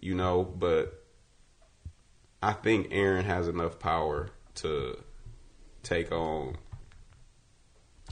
[0.00, 1.02] you know, but
[2.42, 4.98] I think Eren has enough power to
[5.82, 6.56] take on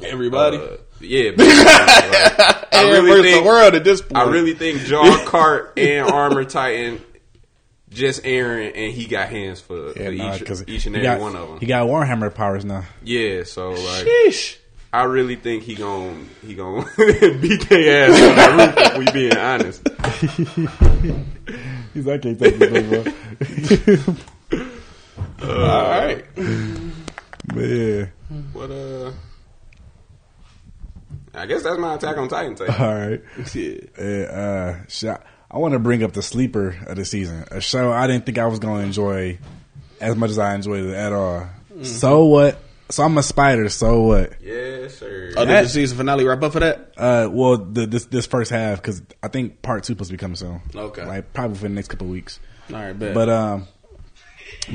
[0.02, 0.58] Everybody.
[0.58, 4.16] uh, yeah, basically, like, I really versus think the world at this point.
[4.16, 7.00] I really think Jaw Cart and Armor Titan
[7.88, 11.20] just Eren and he got hands for, for nah, each, 'cause each and every got,
[11.20, 11.60] one of them.
[11.60, 12.84] He got Warhammer powers now.
[13.02, 14.56] Yeah, so like Sheesh.
[14.92, 18.86] I really think he gon' he gon' beat their ass on that roof.
[18.92, 19.86] If we being honest.
[21.94, 23.04] He's like, I can't take this, bro.
[25.42, 26.24] All right.
[27.54, 28.06] But yeah.
[28.52, 29.12] But uh,
[31.34, 32.80] I guess that's my Attack on Titan take.
[32.80, 33.22] All right.
[33.54, 33.78] Yeah.
[33.98, 35.18] Uh, uh,
[35.50, 38.38] I want to bring up the sleeper of the season, a show I didn't think
[38.38, 39.38] I was going to enjoy
[40.00, 41.46] as much as I enjoyed it at all.
[41.82, 42.58] So what?
[42.88, 43.68] So I'm a spider.
[43.68, 44.40] So what?
[44.40, 45.32] Yes, sir.
[45.36, 46.92] Oh, did the season finale wrap up for that?
[46.96, 50.18] Uh, well, the, this this first half because I think part two supposed to be
[50.18, 50.60] coming soon.
[50.74, 51.04] Okay.
[51.04, 52.38] like probably for the next couple of weeks.
[52.70, 53.14] All right, bet.
[53.14, 53.68] But um,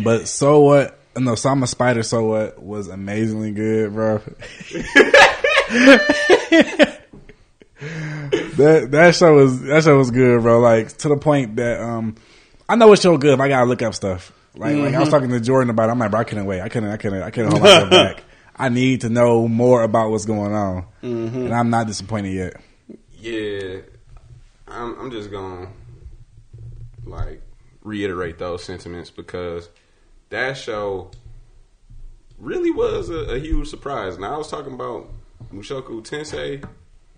[0.04, 0.97] but so what?
[1.17, 2.04] No, so I'm a spider.
[2.04, 4.17] So what was amazingly good, bro.
[8.58, 10.60] that that show was that show was good, bro.
[10.60, 12.15] Like to the point that um,
[12.67, 13.34] I know it's so good.
[13.34, 14.34] If I gotta look up stuff.
[14.55, 15.11] Like like I was mm-hmm.
[15.11, 15.89] talking to Jordan about.
[15.89, 15.93] it.
[15.93, 16.61] I'm like, bro, I couldn't wait.
[16.61, 16.89] I couldn't.
[16.89, 17.21] I couldn't.
[17.23, 18.23] I couldn't hold myself back.
[18.55, 21.45] I need to know more about what's going on, mm-hmm.
[21.45, 22.53] and I'm not disappointed yet.
[23.17, 23.79] Yeah,
[24.67, 25.69] I'm, I'm just gonna
[27.05, 27.41] like
[27.83, 29.69] reiterate those sentiments because
[30.29, 31.11] that show
[32.37, 34.17] really was a, a huge surprise.
[34.17, 35.09] Now I was talking about
[35.53, 36.63] Mushoku Tensei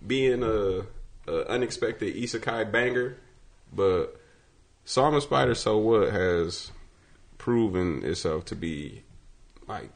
[0.06, 0.84] being a,
[1.32, 3.18] a unexpected isekai banger,
[3.74, 4.20] but
[4.86, 6.72] So I'm a Spider So What has
[7.44, 9.04] proven itself to be
[9.68, 9.90] like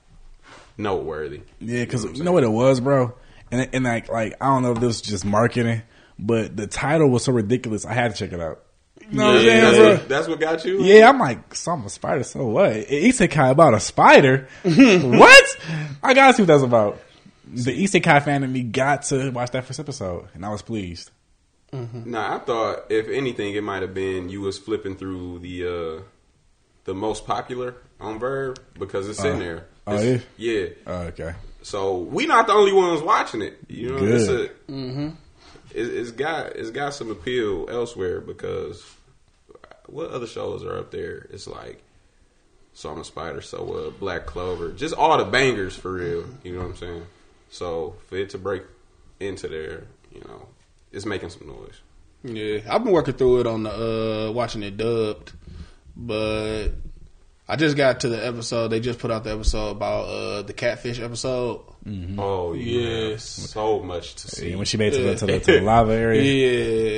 [0.77, 1.41] noteworthy.
[1.59, 3.13] Yeah, because You know what you know what it was, bro,
[3.51, 5.81] and and like like I don't know if this was just marketing,
[6.19, 7.85] but the title was so ridiculous.
[7.85, 8.63] I had to check it out.
[9.09, 10.83] You know what I'm Yeah, saying, that's, what, that's what got you.
[10.83, 12.23] Yeah, I'm like, so I'm a spider.
[12.23, 12.73] So what?
[12.73, 14.49] Isekai about a spider?
[14.63, 15.57] what?
[16.03, 16.99] I gotta see what that's about.
[17.49, 21.11] The Isekai fan in me got to watch that first episode, and I was pleased.
[21.71, 26.03] Nah, I thought if anything, it might have been you was flipping through the uh
[26.87, 29.65] the most popular on VRV because it's in there.
[29.85, 30.67] oh, It's- yeah.
[30.87, 31.35] Oh, okay.
[31.61, 33.59] So we not the only ones watching it.
[33.67, 35.13] You know, it's, a, Good.
[35.75, 38.83] it, it's got it's got some appeal elsewhere because
[39.87, 41.27] what other shows are up there?
[41.29, 41.83] It's like
[42.73, 46.23] So I'm a Spider, so uh, Black Clover, just all the bangers for real.
[46.43, 47.05] You know what I'm saying?
[47.49, 48.63] So for it to break
[49.19, 50.47] into there, you know,
[50.93, 51.81] it's making some noise.
[52.23, 55.33] Yeah, I've been working through it on the uh watching it dubbed,
[55.99, 56.69] but
[57.49, 58.67] I just got to the episode.
[58.69, 61.61] They just put out the episode about uh the catfish episode.
[62.17, 63.23] Oh yeah, Yes.
[63.23, 64.49] so much to see.
[64.51, 66.21] Yeah, when she made it to the, to the, to the lava area,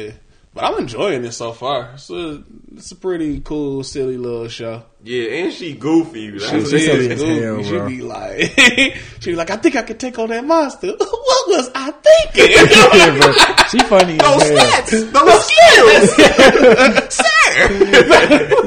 [0.06, 0.12] Yeah,
[0.54, 1.92] but I'm enjoying it so far.
[1.94, 2.44] It's a,
[2.76, 4.84] it's a pretty cool, silly little show.
[5.04, 6.32] Yeah, and she goofy.
[6.32, 7.12] That's She, what She's silly is.
[7.12, 7.42] as goofy.
[7.44, 8.40] hell, she be like,
[9.22, 10.88] she be like, I think I could take on that monster.
[10.98, 12.56] what was I thinking?
[13.00, 13.32] Yeah, bro.
[13.70, 14.82] She funny as Those hell.
[14.82, 15.46] stats, those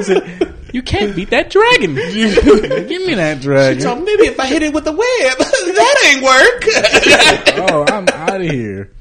[0.05, 0.53] skills, sir.
[0.73, 1.93] You can't beat that dragon.
[2.87, 3.79] Give me that dragon.
[3.79, 4.99] so maybe if I hit it with the web,
[5.37, 7.69] that ain't work.
[7.71, 8.91] oh, I'm out of here.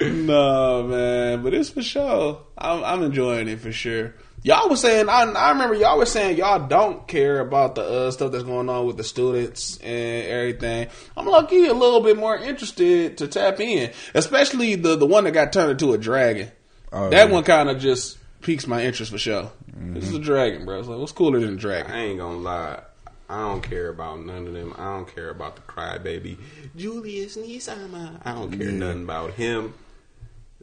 [0.00, 2.40] no, man, but it's for sure.
[2.56, 4.14] I'm, I'm enjoying it for sure.
[4.42, 8.10] Y'all was saying, I, I remember y'all were saying y'all don't care about the uh,
[8.10, 10.88] stuff that's going on with the students and everything.
[11.18, 15.32] I'm lucky a little bit more interested to tap in, especially the the one that
[15.32, 16.50] got turned into a dragon.
[16.92, 17.32] Oh, that yeah.
[17.32, 19.50] one kind of just piques my interest for sure.
[19.66, 20.78] This is a dragon, bro.
[20.78, 21.90] It's like, what's cooler than a dragon?
[21.90, 22.80] I ain't gonna lie.
[23.28, 24.74] I don't care about none of them.
[24.76, 26.36] I don't care about the crybaby
[26.76, 28.20] Julius Nisama.
[28.24, 29.74] I don't care nothing about him.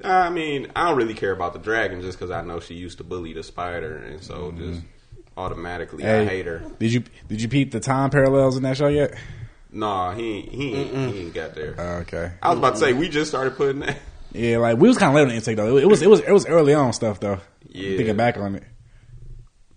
[0.04, 3.00] I mean, I don't really care about the dragon just because I know she used
[3.00, 4.82] to bully the spider, and so just
[5.36, 6.64] automatically I hate her.
[6.80, 9.16] Did you did you peep the time parallels in that show yet?
[9.72, 11.80] Nah, he ain't, he ain't, he ain't got there.
[11.80, 12.32] Uh, okay.
[12.42, 13.98] I was about to say we just started putting that.
[14.34, 15.78] Yeah, like we was kind of late on the intake though.
[15.78, 17.40] It was it was it was early on stuff though.
[17.68, 17.98] Yeah.
[17.98, 18.64] Thinking back on it.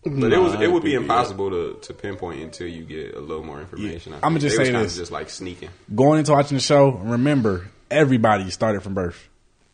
[0.04, 3.42] But it was it would be impossible to, to pinpoint until you get a little
[3.44, 4.12] more information.
[4.14, 4.96] I I'ma just They was say kinda this.
[4.96, 5.70] just like sneaking.
[5.94, 9.28] Going into watching the show, remember everybody started from birth.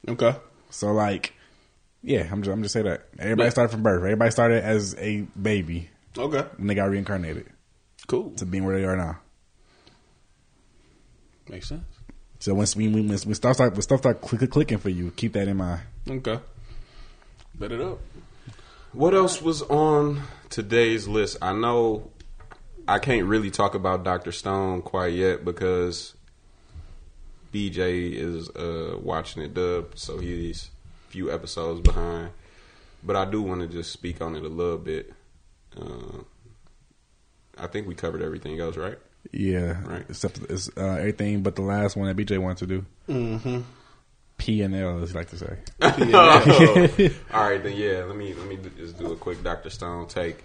[0.09, 0.35] Okay.
[0.71, 1.35] So like,
[2.03, 3.99] yeah, I'm just I'm just say that everybody But- started from birth.
[4.03, 6.45] Everybody started as a baby Okay.
[6.57, 7.47] when they got reincarnated
[8.07, 8.31] Cool.
[8.37, 9.19] to being where they are now.
[11.49, 11.89] Makes sense.
[12.40, 15.46] So once we when, stuff start when stuff start click, clicking for you, keep that
[15.46, 15.83] in mind.
[16.09, 16.40] Okay.
[17.55, 17.98] Bet it up.
[18.92, 21.37] What else was on today's list?
[21.42, 22.11] I know
[22.88, 26.14] I can't really talk about Doctor Stone quite yet because
[27.53, 30.70] BJ is uh, watching it dub, so he's
[31.09, 32.31] a few episodes behind.
[33.03, 35.12] But I do want to just speak on it a little bit.
[35.79, 36.22] Uh,
[37.59, 38.98] I think we covered everything else, right?
[39.33, 40.05] Yeah, Right.
[40.09, 42.87] Except it's uh, everything but the last one that BJ wanted to do.
[43.09, 43.61] Mm-hmm.
[44.38, 45.57] P and L, as you like to say.
[47.33, 48.05] All right, then yeah.
[48.05, 50.43] Let me let me just do a quick Doctor Stone take.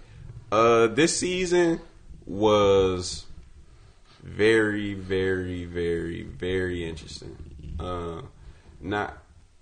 [0.52, 1.80] Uh, this season
[2.26, 3.24] was
[4.22, 7.36] very, very, very, very interesting.
[7.80, 8.22] Uh,
[8.80, 9.16] not,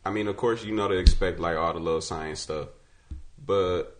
[0.04, 2.68] I mean, of course, you know to expect like all the little science stuff,
[3.44, 3.96] but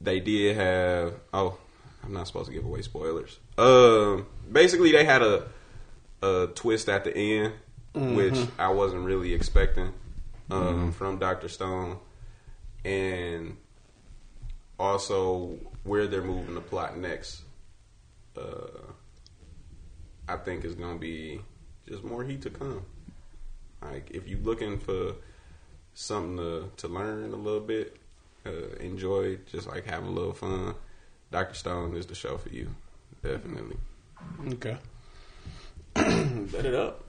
[0.00, 1.14] they did have.
[1.32, 1.56] Oh,
[2.04, 3.38] I'm not supposed to give away spoilers.
[3.58, 5.46] Um, basically, they had a
[6.22, 7.52] a twist at the end,
[7.94, 9.92] which I wasn't really expecting
[10.50, 11.98] um, from Doctor Stone,
[12.84, 13.56] and
[14.78, 17.42] also where they're moving the plot next.
[18.36, 18.92] Uh,
[20.28, 21.40] I think is going to be
[21.88, 22.84] just more heat to come.
[23.82, 25.14] Like if you're looking for
[25.94, 27.96] something to to learn a little bit,
[28.46, 30.74] uh, enjoy, just like having a little fun.
[31.32, 32.68] Doctor Stone is the show for you,
[33.22, 33.76] definitely.
[34.52, 34.76] Okay.
[35.94, 37.04] Bet it up.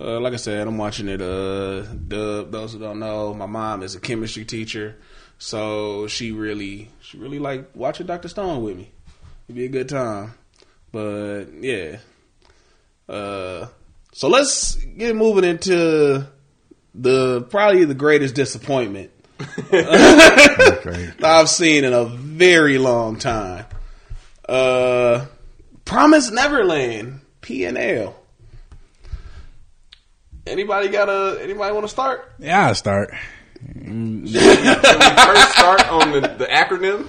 [0.00, 1.22] Uh, like I said, I'm watching it.
[1.22, 2.50] Uh, dub.
[2.50, 4.96] Those who don't know, my mom is a chemistry teacher,
[5.38, 8.90] so she really, she really like watching Doctor Stone with me.
[9.46, 10.34] It'd be a good time.
[10.90, 11.98] But yeah.
[13.08, 13.66] Uh,
[14.12, 16.26] so let's get moving into
[16.94, 19.10] the probably the greatest disappointment
[19.70, 19.82] Okay.
[19.82, 23.65] that I've seen in a very long time.
[24.48, 25.26] Uh,
[25.84, 28.16] Promise Neverland, P and L.
[30.46, 31.40] Anybody got a?
[31.42, 32.32] Anybody want to start?
[32.38, 33.12] Yeah, I'll start.
[33.74, 37.06] Can we first start on the, the acronym?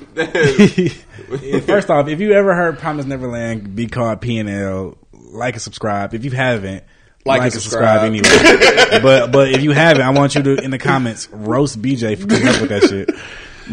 [1.65, 5.61] First off, if you ever heard Promise Neverland be called P and L, like and
[5.61, 6.13] subscribe.
[6.13, 6.83] If you haven't,
[7.25, 8.73] Like like, and and subscribe, subscribe.
[8.85, 8.99] anyway.
[9.03, 12.27] but but if you haven't, I want you to in the comments roast BJ for
[12.27, 13.09] coming up with that shit.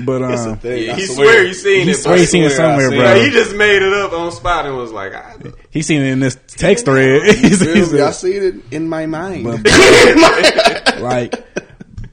[0.04, 0.90] But It's a um, thing.
[0.90, 1.94] I he swear you seen he it.
[1.96, 2.20] swear bro.
[2.20, 3.14] he seen it somewhere, seen bro.
[3.14, 5.36] Yeah, he just made it up on spot and was like, I,
[5.70, 7.22] He seen it in this text thread.
[7.36, 9.44] He's- he's I a- see it in my mind.
[11.00, 11.34] like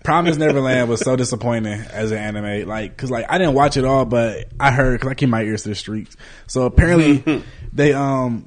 [0.03, 2.67] Promise Neverland was so disappointing as an anime.
[2.67, 5.43] Like, cause like I didn't watch it all, but I heard because I keep my
[5.43, 6.17] ears to the streets.
[6.47, 8.45] So apparently they um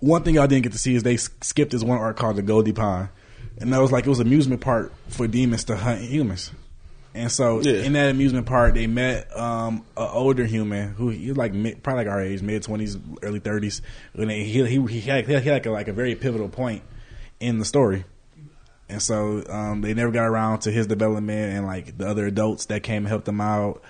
[0.00, 2.42] one thing y'all didn't get to see is they skipped this one arc called the
[2.42, 3.08] Goldy Pond,
[3.58, 6.50] and that was like it was amusement park for demons to hunt humans.
[7.16, 7.82] And so Yeah.
[7.84, 11.80] in that amusement park, they met um, an older human who he was like mid,
[11.82, 13.82] probably like our age, mid twenties, early thirties.
[14.14, 16.82] And they, he he he had, he had like a, like a very pivotal point
[17.38, 18.04] in the story.
[18.88, 22.66] And so um, they never got around to his development and like the other adults
[22.66, 23.82] that came and helped them out.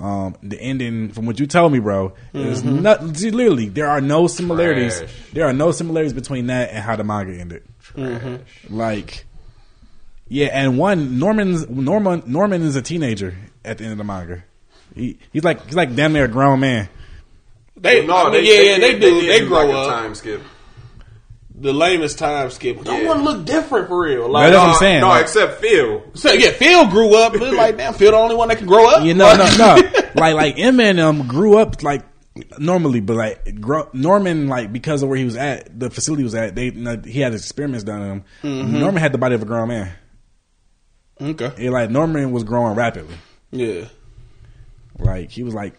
[0.00, 4.00] Um, the ending, from what you told me, bro, is not see, literally there are
[4.00, 4.98] no similarities.
[4.98, 5.10] Trash.
[5.32, 7.64] There are no similarities between that and how the manga ended.
[7.82, 8.38] trash.
[8.70, 9.26] Like,
[10.28, 14.44] yeah, and one Norman's Norman Norman is a teenager at the end of the manga.
[14.94, 16.88] He, he's like he's like damn near a grown man.
[17.76, 19.20] they, No, I mean, they, yeah, yeah, they, did- do.
[19.20, 19.88] did They, grow like a up.
[19.88, 20.42] time skip.
[21.60, 22.84] The lamest time skip.
[22.84, 23.08] No Yeah.
[23.08, 24.22] one look different for real.
[24.22, 26.02] Right, Like, that's what I'm saying, No, like- except Phil.
[26.14, 27.32] so yeah, Phil grew up.
[27.32, 29.02] But like, damn, Phil the only one that can grow up.
[29.04, 32.02] You know, no, no, like like Emma and um grew up like
[32.58, 36.34] normally, but like grow, Norman like because of where he was at, the facility was
[36.36, 38.72] at, they you know, he had experiments done on him.
[38.80, 39.92] Norman had the body of a grown man.
[41.20, 41.52] Okay.
[41.58, 43.16] It, like Norman was growing rapidly.
[43.50, 43.86] Yeah.
[44.98, 45.74] Like he was like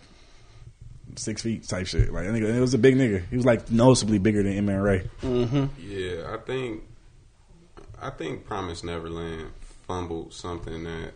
[1.16, 2.12] six feet type shit.
[2.12, 3.28] Like that nigga, it was a big nigga.
[3.30, 5.10] He was like noticeably bigger than Emma and Ray.
[5.22, 5.66] Mm-hmm.
[5.80, 6.84] Yeah, I think
[8.02, 9.52] I think Promise Neverland
[9.88, 11.14] fumbled something that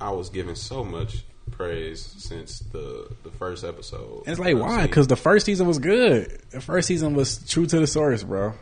[0.00, 4.20] I was given so much praise since the the first episode.
[4.20, 4.86] And it's like why?
[4.86, 6.40] Because the first season was good.
[6.50, 8.54] The first season was true to the source, bro.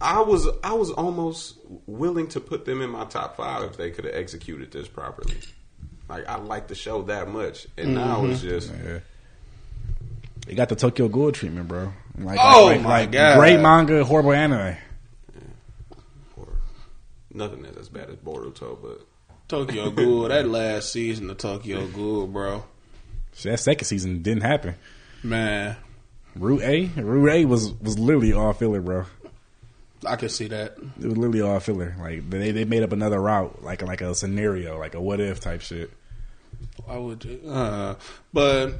[0.00, 3.90] I was I was almost willing to put them in my top five if they
[3.90, 5.36] could have executed this properly.
[6.08, 8.32] Like I like the show that much, and now mm-hmm.
[8.32, 9.00] it's just Yeah.
[10.46, 11.92] They got the Tokyo Ghoul treatment, bro.
[12.18, 13.38] Like, Oh like, my like God.
[13.38, 14.76] Great manga, horrible anime.
[16.36, 16.48] Or
[17.32, 19.06] nothing that's as bad as Boruto, but
[19.48, 22.64] Tokyo Ghoul, that last season of Tokyo Ghoul, bro.
[23.32, 24.74] So that second season didn't happen.
[25.22, 25.76] Man,
[26.34, 29.04] Root A, Root A was was literally all filler, bro.
[30.06, 30.76] I can see that.
[31.00, 31.94] It was literally all filler.
[31.98, 35.40] Like they they made up another route, like like a scenario, like a what if
[35.40, 35.90] type shit.
[36.88, 37.40] I would?
[37.46, 37.96] Uh,
[38.32, 38.74] but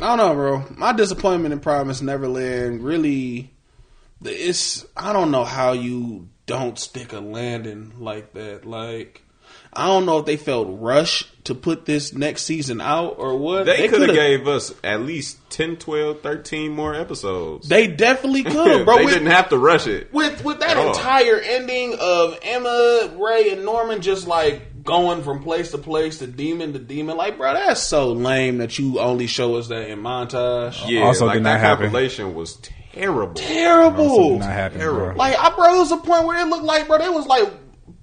[0.00, 0.64] I don't know, bro.
[0.76, 3.52] My disappointment in Promise Neverland really,
[4.22, 8.64] it's I don't know how you don't stick a landing like that.
[8.64, 9.23] Like
[9.76, 13.66] I don't know if they felt rushed to put this next season out or what.
[13.66, 17.68] they, could have coulda- gave us at least 10, 12, 13 more episodes.
[17.68, 18.98] They definitely could have, bro.
[18.98, 20.12] they with, didn't have to rush it.
[20.12, 25.70] with with that entire ending of Emma, Ray, and Norman just like going from place
[25.72, 29.56] to place to demon to demon, like bro, that's so lame that you only show
[29.56, 30.82] us that in montage.
[30.88, 31.84] Yeah, Also like did that not happen.
[31.86, 32.56] compilation was
[32.92, 33.30] terrible.
[33.30, 34.28] Also Terrible.
[34.30, 35.14] did not happen, bro.
[35.16, 37.50] Like I bro, it was a point where it looked like bro, they was like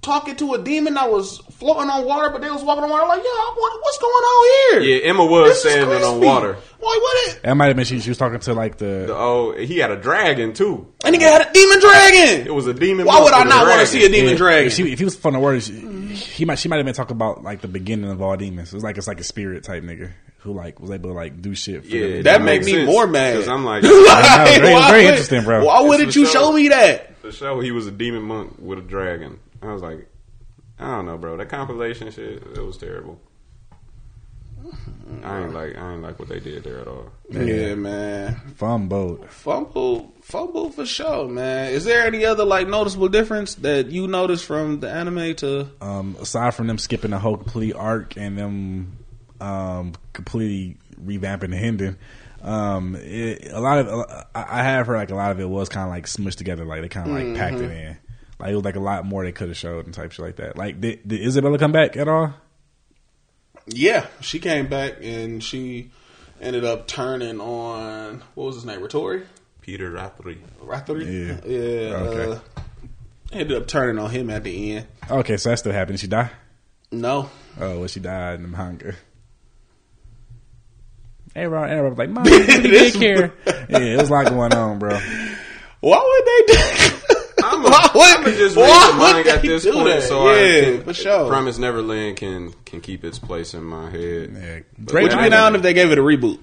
[0.00, 3.06] talking to a demon that was floating on water, but they was walking on water.
[3.06, 4.80] Like, yeah, what, what's going on here?
[4.96, 6.52] Yeah, Emma was This standing on water.
[6.54, 7.28] Like what?
[7.28, 9.78] It, That might have been she, she was talking to like the, The, oh, he
[9.78, 10.92] had a dragon too.
[11.04, 12.46] and he had a demon dragon.
[12.46, 13.06] It was a demon.
[13.06, 14.66] Why would I not want to see a demon Yeah, dragon?
[14.66, 16.94] If, she, if he was from the word, she, he might she might have been
[16.94, 18.72] talking about like the beginning of all demons.
[18.72, 21.40] It was like it's like a spirit type nigga who like was able to like
[21.40, 21.82] do shit.
[21.84, 22.22] For Yeah, them.
[22.24, 23.36] that makes made me sense, more mad.
[23.36, 25.64] 'cause I'm like, was very- Like, it was why very interesting, bro.
[25.64, 27.22] Why wouldn't you for show me that?
[27.22, 29.38] the show he was a demon monk with a dragon.
[29.62, 30.08] I was like,
[30.78, 31.36] I don't know, bro.
[31.36, 33.20] That compilation shit, it was terrible.
[35.24, 37.10] I ain't like, I ain't like what they did there at all.
[37.30, 38.36] Yeah, man.
[38.56, 39.30] Fun boat.
[39.30, 41.72] Fumble, fumble for sure, man.
[41.72, 45.68] Is there any other like noticeable difference that you noticed from the anime to?
[45.80, 48.98] Um, aside from them skipping the whole complete arc and them
[49.40, 51.98] um, completely revamping the Hendon,
[52.42, 55.68] um, it, a lot of I I have heard like a lot of it was
[55.68, 57.98] kind of like smushed together, like they kind of like packed it in.
[58.42, 60.36] Like it was like a lot more they could have showed and type shit like
[60.36, 60.58] that.
[60.58, 62.34] Like did, did Isabella come back at all?
[63.66, 65.90] Yeah, she came back and she
[66.40, 69.24] ended up turning on what was his name, Ratori,
[69.60, 70.38] Peter Ratri.
[70.60, 71.04] Ratori.
[71.06, 71.48] Yeah.
[71.48, 71.94] yeah.
[71.96, 72.32] Okay.
[72.32, 72.38] Uh,
[73.32, 74.86] ended up turning on him at the end.
[75.08, 75.98] Okay, so that still happened.
[75.98, 76.30] Did she die?
[76.90, 78.94] No, Oh, well, she died in the manga.
[81.36, 83.32] Everyone, everyone was like, "Mom, you did care."
[83.70, 84.98] Yeah, it was a lot going on, bro.
[85.80, 86.52] why would they
[86.88, 86.91] do?
[87.72, 90.02] I'm Why would- gonna just why read the would manga at this do point, that?
[90.02, 91.28] so Yeah, I can, for sure.
[91.28, 94.30] Promise Neverland can can kekeep its place in my head.
[94.34, 96.38] Yeah, great Would you be I- down if they gave it a reboot?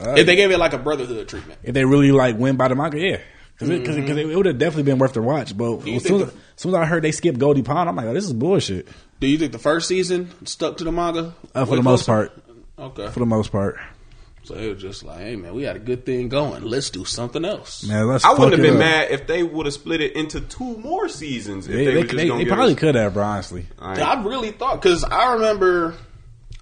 [0.00, 1.60] Uh, if they gave it like a Brotherhood treatment?
[1.62, 3.18] if they really like went by the manga, yeah,
[3.54, 5.56] because it, cause it, 'cause it would have definitely been worth the watch.
[5.56, 7.94] But as soon, think as, as soon as I heard they skipped Goldy Pond, I'm
[7.96, 8.88] like, oh, this is bullshit.
[9.20, 11.34] Do you think the first season stuck to the manga?
[11.54, 12.32] Uh, for the most part,
[12.76, 13.08] Okay.
[13.10, 13.78] for the most part,
[14.44, 16.64] So it was just like, hey man, we had a good thing going.
[16.64, 17.84] Let's do something else.
[17.86, 18.08] man.
[18.08, 18.78] Let's I wouldn't have been up.
[18.80, 21.66] mad if they would have split it into two more seasons.
[21.68, 23.22] If They, they, they, just they, gonna they probably us- could have, bro.
[23.24, 25.94] Honestly, I I really thought because I remember,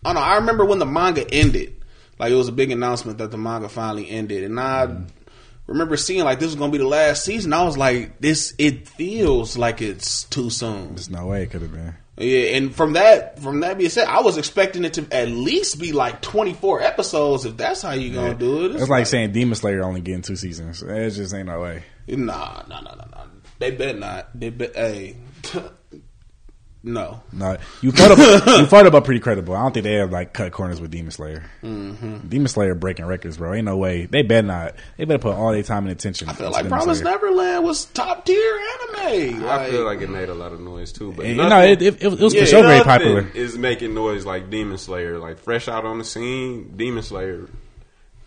[0.05, 0.21] I don't know.
[0.21, 1.77] I remember when the manga ended.
[2.19, 4.95] Like it was a big announcement that the manga finally ended, and I
[5.67, 7.55] remember seeing like this was going to be the last season.
[7.55, 8.53] I was like, this.
[8.59, 10.89] It feels like it's too soon.
[10.97, 11.95] there's no way it could have been.
[12.21, 15.81] Yeah, and from that, from that being said, I was expecting it to at least
[15.81, 17.47] be like twenty four episodes.
[17.47, 20.37] If that's how you gonna do it, It's like saying Demon Slayer only getting two
[20.37, 20.83] seasons.
[20.83, 21.83] It just ain't no way.
[22.07, 23.25] nah, nah, nah, nah, nah.
[23.59, 24.39] They bet not.
[24.39, 24.77] They bet.
[24.77, 25.17] Hey,
[26.83, 27.23] no.
[27.33, 29.55] No, you thought about, you thought about pretty credible.
[29.55, 31.45] I don't think they have like cut corners with Demon Slayer.
[31.63, 32.29] Mm-hmm.
[32.29, 33.53] Demon Slayer breaking records, bro.
[33.55, 34.07] Ain't no way.
[34.07, 34.75] They better not.
[34.97, 36.29] They better put all their time and attention.
[36.29, 39.45] I feel like Promise Neverland was top tier anime.
[39.45, 41.83] I feel like it made a lot of noise too, but And, nothing, no, it,
[41.83, 43.31] it, it was Yeah, for sure very popular.
[43.35, 46.73] Is making noise like Demon Slayer, like fresh out on the scene.
[46.77, 47.49] Demon Slayer,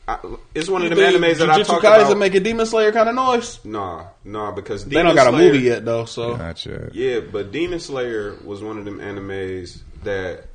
[0.06, 0.20] I,
[0.54, 2.18] it's one of them animes that I Jujutsu talk Kaisen about.
[2.18, 3.64] make a Demon Slayer kind of noise.
[3.64, 6.90] Nah, nah, because They don't got a movie yet though, so Gotcha.
[6.94, 10.46] Yeah, but Demon Slayer was one of them animes that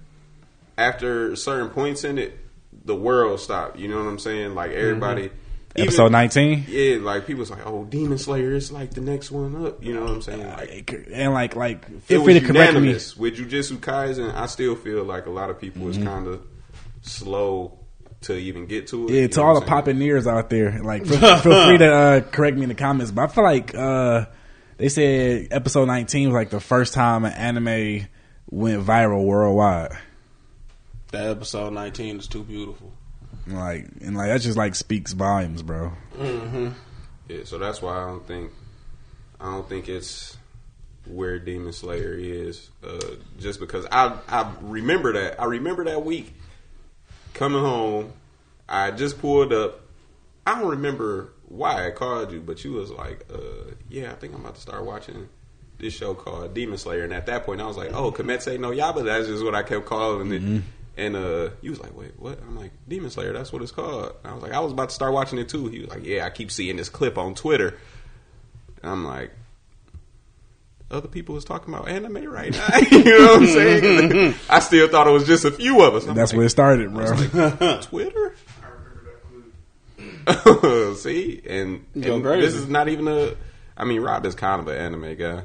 [0.76, 2.38] after certain points in it,
[2.84, 3.78] the world stopped.
[3.78, 4.54] You know what I'm saying?
[4.54, 4.80] Like mm-hmm.
[4.80, 5.22] everybody.
[5.24, 5.37] even-
[5.76, 6.64] Episode nineteen.
[6.66, 10.00] Yeah, like people's like, "Oh, Demon Slayer is like the next one up." You know
[10.02, 10.42] what I'm saying?
[10.42, 12.88] Uh, like, And like, like, it feel was free to correct me.
[12.92, 14.35] with Jujutsu Kaisen.
[14.35, 16.42] I still feel like a lot of people is kind of
[17.02, 17.79] slow
[18.23, 19.12] to even get to it.
[19.12, 22.56] Yeah, to all the popping ears out there, like feel, feel free to uh, correct
[22.56, 23.12] me in the comments.
[23.12, 24.27] But I feel like uh,
[24.77, 28.06] they said episode nineteen was like the first time an anime
[28.50, 29.92] went viral worldwide.
[31.12, 32.92] that episode nineteen is too beautiful.
[33.46, 35.92] Like and like that just like speaks volumes, bro.
[37.29, 38.52] Yeah, so that's why I don't think
[39.40, 40.37] I don't think it's
[41.06, 42.69] where Demon Slayer is.
[42.83, 42.98] Uh,
[43.38, 46.35] just because I I remember that I remember that week
[47.35, 48.12] coming home,
[48.68, 49.81] I just pulled up.
[50.46, 54.35] I don't remember why I called you, but you was like, uh, yeah, I think
[54.35, 55.29] I'm about to start watching
[55.79, 57.04] this show called Demon Slayer.
[57.04, 59.04] And at that point, I was like, oh, Kimetsu no Yaiba.
[59.04, 60.62] That's just what I kept calling it.
[60.96, 62.40] And uh, you was like, wait, what?
[62.42, 63.33] I'm like, Demon Slayer.
[63.33, 64.14] That's what it's called.
[64.24, 65.68] And I was like, I was about to start watching it too.
[65.68, 67.79] He was like, yeah, I keep seeing this clip on Twitter.
[68.83, 69.31] And I'm like,
[70.90, 72.68] other people was talking about anime right now.
[72.90, 74.34] you know what I'm saying?
[74.48, 76.06] I still thought it was just a few of us.
[76.06, 77.06] I'm That's like, where it started, bro.
[77.82, 78.34] Twitter.
[78.62, 79.52] I remember
[80.26, 80.94] that clue.
[80.96, 83.34] See, and, and this is not even a.
[83.76, 85.42] I mean, Rob is kind of an anime guy.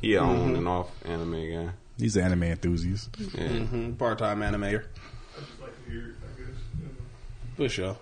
[0.00, 0.40] He an Mm-hmm.
[0.50, 1.72] on and off anime guy.
[1.98, 3.10] He's an anime enthusiast.
[3.34, 3.48] Yeah.
[3.48, 4.84] hmm Part time animator.
[5.36, 6.60] I just like to hear it, I guess.
[7.56, 7.96] For sure.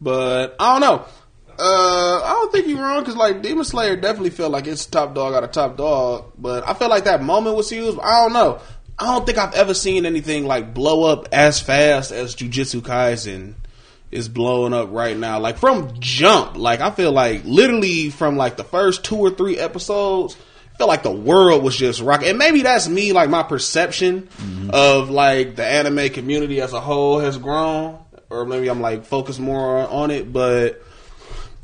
[0.00, 1.04] But I don't know.
[1.58, 5.14] Uh, I don't think you're wrong because like Demon Slayer definitely felt like it's top
[5.14, 6.32] dog out of top dog.
[6.38, 7.98] But I felt like that moment was huge.
[8.02, 8.60] I don't know.
[8.98, 13.54] I don't think I've ever seen anything like blow up as fast as Jujutsu Kaisen
[14.10, 15.38] is blowing up right now.
[15.38, 19.58] Like from jump, like I feel like literally from like the first two or three
[19.58, 20.36] episodes,
[20.74, 22.28] I feel like the world was just rocking.
[22.28, 24.28] And maybe that's me, like my perception
[24.70, 27.98] of like the anime community as a whole has grown,
[28.30, 30.32] or maybe I'm like focused more on it.
[30.32, 30.82] But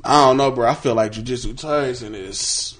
[0.04, 0.68] I don't know, bro.
[0.68, 2.76] I feel like Jujutsu Kaisen is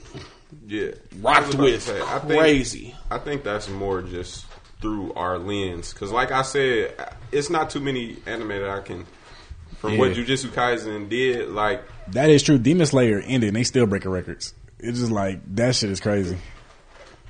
[0.66, 0.91] Yeah,
[1.25, 2.95] I was rocked with say, I think- crazy.
[3.11, 4.47] I think that's more just
[4.81, 6.95] through our lens, because like I said,
[7.33, 9.07] it's not too many anime that I can.
[9.79, 12.57] From what Jujutsu Kaisen did, like That is true.
[12.57, 14.55] Demon Slayer ended and they still breaking records.
[14.79, 16.39] It's just like that shit is crazy.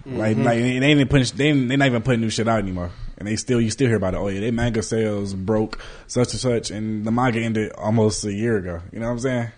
[0.06, 0.44] Like, mm-hmm.
[0.44, 2.90] like they ain't even putting they they not even putting new shit out anymore.
[3.18, 4.18] And they still you still hear about it.
[4.18, 8.32] Oh yeah, they manga sales broke such and such, and the manga ended almost a
[8.32, 8.82] year ago.
[8.92, 9.52] You know what I'm saying?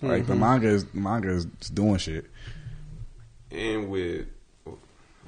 [0.00, 0.40] Like the mm-hmm.
[0.40, 2.26] manga is the manga is doing shit.
[3.50, 4.26] and with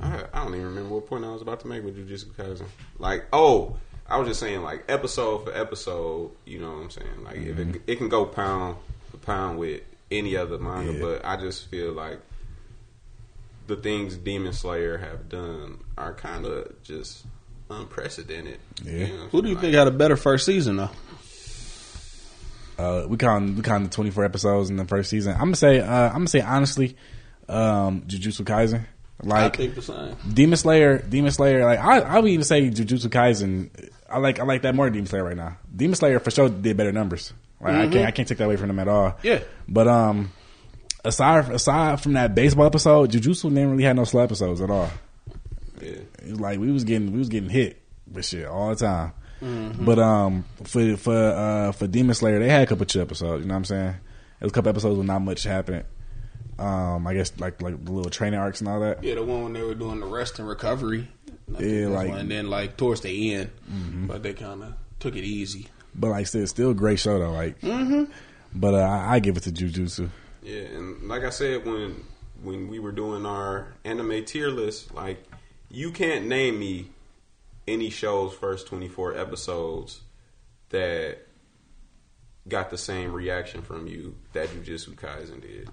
[0.03, 2.67] I, I don't even remember what point I was about to make with Jujutsu Kaisen.
[2.99, 3.77] Like, oh,
[4.09, 6.31] I was just saying, like episode for episode.
[6.47, 7.25] You know what I'm saying?
[7.25, 7.77] Like, if it, mm-hmm.
[7.87, 8.77] it can go pound
[9.11, 11.01] for pound with any other manga, Yeah.
[11.01, 12.21] but I just feel like
[13.67, 17.25] the things Demon Slayer have done are kind of just
[17.71, 18.59] unprecedented.
[18.83, 19.07] Yeah.
[19.07, 20.91] know, Who do you like- think had a better first season though?
[22.81, 25.35] Uh, we count we count the 24 episodes in the first season.
[25.35, 26.97] I'm gonna say uh, I'm gonna say honestly,
[27.49, 28.87] um, Jujutsu Kaisen.
[29.23, 30.17] Like I think the same.
[30.33, 31.65] Demon Slayer, Demon Slayer.
[31.65, 33.91] Like I, I would even say Jujutsu Kaisen.
[34.09, 35.59] I like I like that more Demon Slayer right now.
[35.75, 37.35] Demon Slayer for sure did better numbers.
[37.61, 39.19] Like I can't I can't take that away from them at all.
[39.23, 39.41] Yeah.
[39.69, 40.33] But um,
[41.05, 44.91] aside aside from that baseball episode, Jujutsu didn't really have no slow episodes at all.
[45.83, 45.89] Yeah.
[45.91, 49.13] It was like we was getting we was getting hit with shit all the time.
[49.41, 53.43] But um, for for uh for Demon Slayer, they had a couple chill episodes.
[53.43, 53.95] You know what I'm saying?
[54.41, 55.85] It was a couple episodes where not much happened.
[56.59, 59.03] Um, I guess like like the little training arcs and all that.
[59.03, 61.09] Yeah, the one when they were doing the rest and recovery.
[61.59, 62.19] Yeah, like- one.
[62.21, 63.51] and then like towards the end,
[64.07, 65.69] but they kind of took it easy.
[65.95, 67.33] But like still still a great show though.
[67.33, 67.57] Like,
[68.55, 70.11] but uh, I, I give it to Jujutsu.
[70.43, 72.05] Yeah, and like I said when
[72.43, 75.23] when we were doing our anime tier list, like
[75.71, 76.91] you can't name me
[77.67, 80.01] any show's first 24 episodes
[80.71, 81.19] that
[82.49, 85.69] got the same reaction from you that Jujutsu Kaisen did.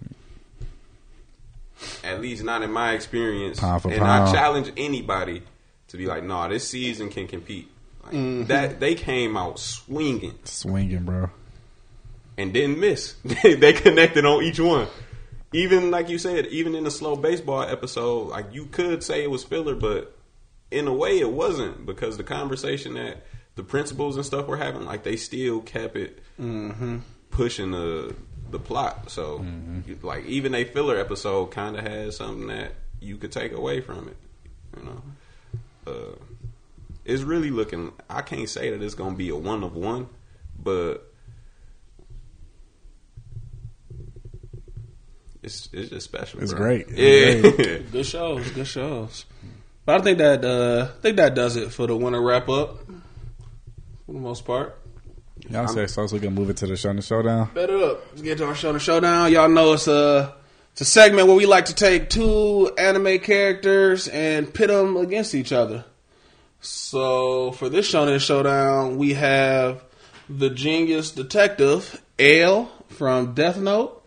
[2.03, 3.61] At least not in my experience.
[3.61, 4.03] And pound.
[4.03, 5.43] I challenge anybody
[5.89, 7.69] to be like, "No, this season can compete."
[8.03, 8.45] Like, mm-hmm.
[8.45, 11.29] That they came out swinging Swinging, bro.
[12.37, 13.13] and didn't miss.
[13.23, 14.87] they connected on each one.
[15.53, 19.29] Even like you said, even in the slow baseball episode, like you could say it
[19.29, 20.16] was filler, but
[20.71, 24.85] in a way it wasn't because the conversation that the principals and stuff were having,
[24.85, 26.19] like they still kept it
[27.31, 28.15] pushing the
[28.49, 29.09] the plot.
[29.11, 29.45] So,
[29.85, 33.81] you- like even a filler episode kind of has something that you could take away
[33.81, 34.17] from it.
[34.77, 35.01] You know,
[35.87, 36.15] uh,
[37.05, 37.91] it's really looking.
[38.09, 40.07] I can't say that it's gonna be a one of one,
[40.61, 41.11] but
[45.43, 46.41] it's it's just special.
[46.41, 46.61] It's bro.
[46.61, 46.89] great.
[46.89, 46.95] Yeah.
[46.97, 49.25] It's Good shows, good shows.
[49.87, 52.79] But I think that uh, I think that does it for the winter wrap up.
[54.05, 54.77] For the most part,
[55.49, 57.49] Y'all say so, so we can move it to the show and showdown.
[57.53, 58.05] bet it up.
[58.09, 59.31] Let's get to our show the showdown.
[59.31, 60.35] Y'all know it's a
[60.73, 65.33] it's a segment where we like to take two anime characters and pit them against
[65.33, 65.85] each other.
[66.59, 69.85] So for this show the showdown, we have
[70.27, 74.05] the genius detective L from Death Note,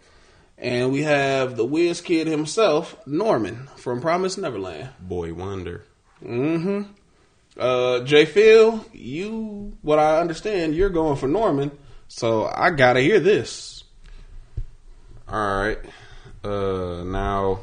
[0.60, 4.90] and we have the Wiz kid himself Norman from Promise Neverland.
[5.00, 5.84] Boy Wonder.
[6.24, 6.82] Mm-hmm.
[7.58, 8.26] Uh, J.
[8.26, 11.70] Phil, you, what I understand, you're going for Norman,
[12.08, 13.82] so I gotta hear this.
[15.28, 15.78] All right.
[16.44, 17.60] Uh, now,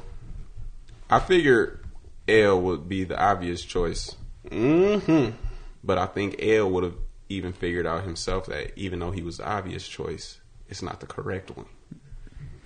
[1.10, 1.84] I figured
[2.28, 4.16] L would be the obvious choice,
[4.50, 5.36] Mm-hmm.
[5.84, 6.96] but I think L would have
[7.30, 10.40] even figured out himself that even though he was the obvious choice,
[10.70, 11.66] it's not the correct one.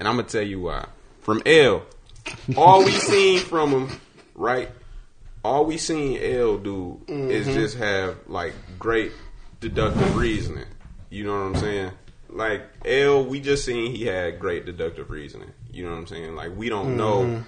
[0.02, 0.88] And I'm gonna tell you why.
[1.20, 1.84] From L,
[2.58, 4.00] all we seen from him,
[4.34, 4.72] right?
[5.44, 7.54] All we seen L do is mm-hmm.
[7.54, 9.12] just have like great
[9.60, 10.66] deductive reasoning.
[11.12, 11.92] You know what I'm saying?
[12.30, 15.52] Like L, we just seen he had great deductive reasoning.
[15.72, 16.36] You know what I'm saying?
[16.36, 17.42] Like we don't know mm-hmm.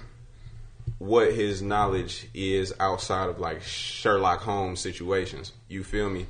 [0.98, 5.50] what his knowledge is outside of like Sherlock Holmes situations.
[5.66, 6.26] You feel me?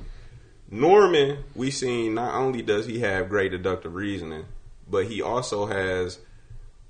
[0.71, 4.45] Norman, we seen not only does he have great deductive reasoning,
[4.89, 6.19] but he also has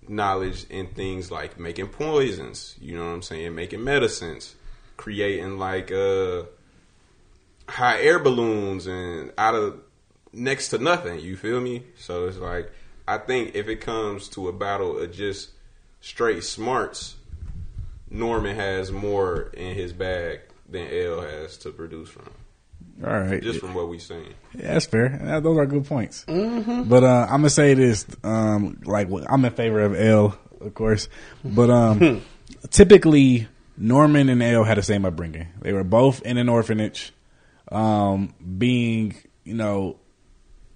[0.07, 4.55] knowledge in things like making poisons, you know what I'm saying, making medicines,
[4.97, 6.43] creating like uh
[7.67, 9.79] hot air balloons and out of
[10.31, 11.83] next to nothing, you feel me?
[11.97, 12.71] So it's like
[13.07, 15.51] I think if it comes to a battle of just
[16.01, 17.15] straight smarts,
[18.09, 22.31] Norman has more in his bag than L has to produce from.
[23.03, 23.41] All right.
[23.41, 24.33] Just from what we've seen.
[24.53, 25.41] Yeah, that's fair.
[25.41, 26.23] Those are good points.
[26.27, 31.09] But uh, I'm gonna say this: um, like I'm in favor of L, of course,
[31.43, 32.21] but um,
[32.69, 35.47] typically Norman and L had the same upbringing.
[35.61, 37.13] They were both in an orphanage,
[37.71, 39.99] um, being you know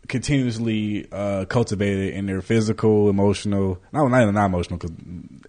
[0.10, 4.92] continuously uh, cultivated in their physical, emotional, not not, not emotional because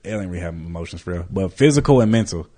[0.04, 2.40] L didn't really have emotions for real, but physical and mental.
[2.40, 2.48] You know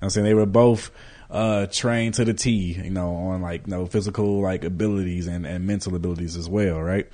[0.00, 0.90] what I'm saying they were both
[1.30, 5.46] uh, trained to the T, you know, on like you know physical like abilities and,
[5.46, 7.08] and mental abilities as well, right?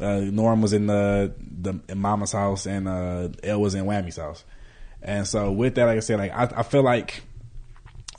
[0.00, 4.16] Uh, Norm was in the the in Mama's house and uh, L was in Wammy's
[4.16, 4.44] house,
[5.02, 7.22] and so with that, like I said, like I, I feel like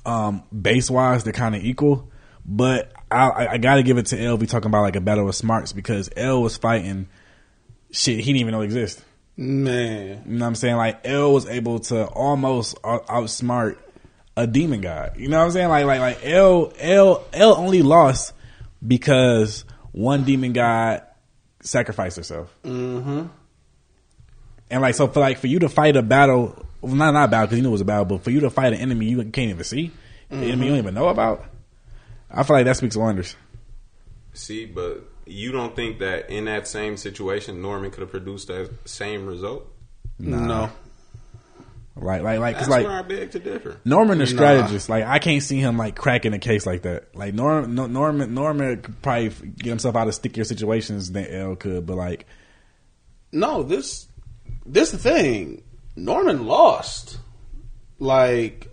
[0.06, 2.12] um, base wise they're kind of equal,
[2.46, 4.38] but I, I, got to give it to L.
[4.38, 7.08] Be talking about like a battle of smarts because L was fighting
[7.92, 9.04] shit he didn't even know exist.
[9.38, 10.78] Man, You know what I'm saying?
[10.78, 13.78] Like L was able to almost outsmart
[14.38, 15.18] a demon god.
[15.18, 15.70] You know what I'm saying?
[15.70, 18.34] Like like like L L L only lost
[18.86, 21.04] because one demon god
[21.62, 22.56] sacrificed herself.
[22.64, 23.28] Mm-hmm.
[24.70, 27.28] And like so for like for you to fight a battle, well, not not a
[27.28, 29.08] battle because you know it was a battle, but for you to fight an enemy
[29.08, 29.92] you can't even see,
[30.30, 31.46] the enemy you don't even know about.
[32.30, 33.36] I feel like that speaks wonders.
[34.34, 38.70] See, but you don't think that in that same situation Norman could have produced that
[38.86, 39.72] same result?
[40.20, 40.70] no.
[41.98, 43.78] Like like like That's cause like where I beg to differ.
[43.86, 44.32] Norman, the Nah.
[44.32, 47.16] strategist, like I can't see him like cracking a case like that.
[47.16, 51.56] Like Norm, no, Norman, Norman could probably get himself out of stickier situations than L
[51.56, 52.26] could, but like
[53.32, 54.08] No, this
[54.66, 55.64] this the thing.
[55.96, 57.18] Norman lost.
[57.98, 58.68] Like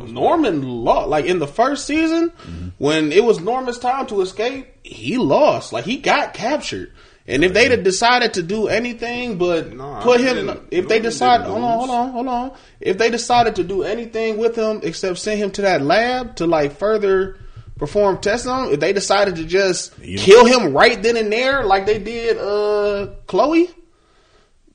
[0.00, 1.08] Norman lost.
[1.08, 2.68] Like in the first season, mm-hmm.
[2.78, 5.74] when it was Norman's time to escape, he lost.
[5.74, 6.92] Like he got captured.
[7.28, 11.62] And if they'd have decided to do anything but put him, if they decide, hold
[11.62, 12.52] on, hold on, hold on.
[12.80, 16.46] If they decided to do anything with him except send him to that lab to
[16.46, 17.36] like further
[17.78, 21.64] perform tests on him, if they decided to just kill him right then and there,
[21.64, 23.70] like they did uh Chloe,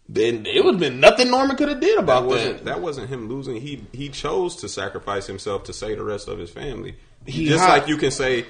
[0.09, 2.65] then it would have been nothing Norman could have did That about wasn't that.
[2.65, 3.55] that wasn't him losing.
[3.61, 6.97] He he chose to sacrifice himself to save the rest of his family.
[7.25, 7.69] He Just hot.
[7.79, 8.45] like you can say,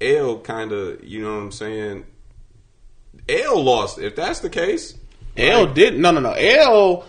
[0.00, 2.04] L kind of, you know what I'm saying.
[3.28, 3.98] L lost.
[3.98, 4.94] If that's the case,
[5.36, 6.32] L like- did no, no, no.
[6.32, 7.04] L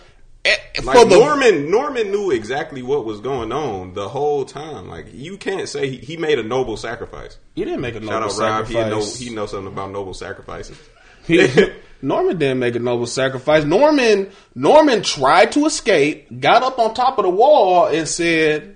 [0.45, 4.87] eh, Like for the Norman, Norman knew exactly what was going on the whole time.
[4.89, 7.37] Like you can't say he, he made a noble sacrifice.
[7.55, 8.67] he didn't make a Shout noble out Rob.
[8.67, 9.19] He know sacrifice.
[9.19, 10.77] he knows something about noble sacrifices.
[11.27, 11.47] He-
[12.03, 13.63] Norman didn't make a noble sacrifice.
[13.63, 18.75] Norman Norman tried to escape, got up on top of the wall, and said,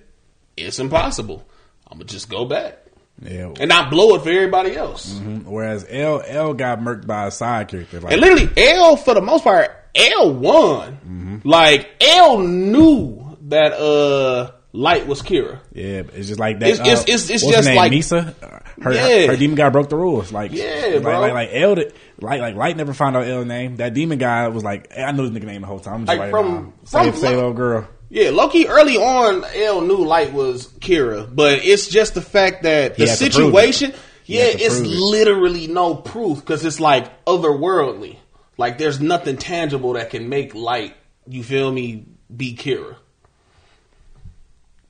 [0.56, 1.44] "It's impossible.
[1.88, 2.85] I'm gonna just go back
[3.22, 3.52] yeah.
[3.60, 7.68] and not blow it for everybody else." Whereas L L got murked by a side
[7.70, 8.00] character.
[8.02, 11.42] Like And literally, L for the most part, L won.
[11.44, 15.60] Like L knew that uh Light was Kira.
[15.74, 16.68] yeah, it's just like that.
[16.70, 18.34] It's- it's- uh, it's- it's her just name, like- Misa.
[18.82, 19.08] Her, Yeah.
[19.22, 20.34] her her demon guy broke the rules.
[20.34, 21.20] Like Yeah, like, bro.
[21.22, 23.78] Like like L did, like like Light never found out L name.
[23.78, 25.94] That demon guy was like I know this nigga name the whole time.
[25.94, 27.88] I'm just Like, writing from- from save save old girl.
[28.10, 32.96] Yeah, Loki early on, L knew Light was Kira, but it's just the fact that
[32.96, 33.98] He the had to prove situation, it.
[34.24, 34.96] He yeah, had to it's prove it.
[34.96, 38.18] literally no proof because it's like otherworldly.
[38.58, 40.96] Like there's nothing tangible that can make Light,
[41.28, 42.96] you feel me, be Kira.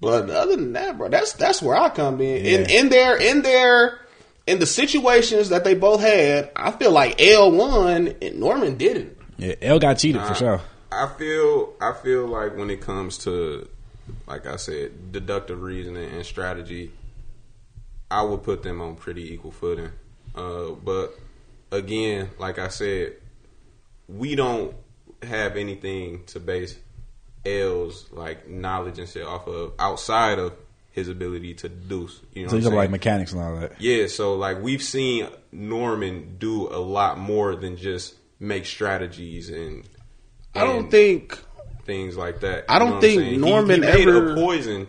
[0.01, 2.45] But other than that, bro, that's that's where I come in.
[2.45, 2.79] In Yeah.
[2.81, 3.99] in their in their
[4.45, 9.17] in the situations that they both had, I feel like L won and Norman didn't.
[9.37, 10.61] Yeah, L got cheated for sure.
[10.91, 13.67] I feel I feel like when it comes to
[14.27, 16.91] like I said, deductive reasoning and strategy,
[18.09, 19.91] I would put them on pretty equal footing.
[20.35, 21.17] Uh, but
[21.71, 23.13] again, like I said,
[24.07, 24.75] we don't
[25.23, 26.77] have anything to base
[27.45, 30.53] L's like knowledge and shit off of outside of
[30.91, 32.21] his ability to deduce.
[32.33, 33.73] You know, So you like mechanics and all that.
[33.79, 39.87] Yeah, so like we've seen Norman do a lot more than just make strategies and
[40.55, 41.37] I don't think
[41.85, 42.65] things like that.
[42.69, 43.31] I don't You know what I'm think saying?
[43.33, 44.87] He- Norman he, made ever- a poison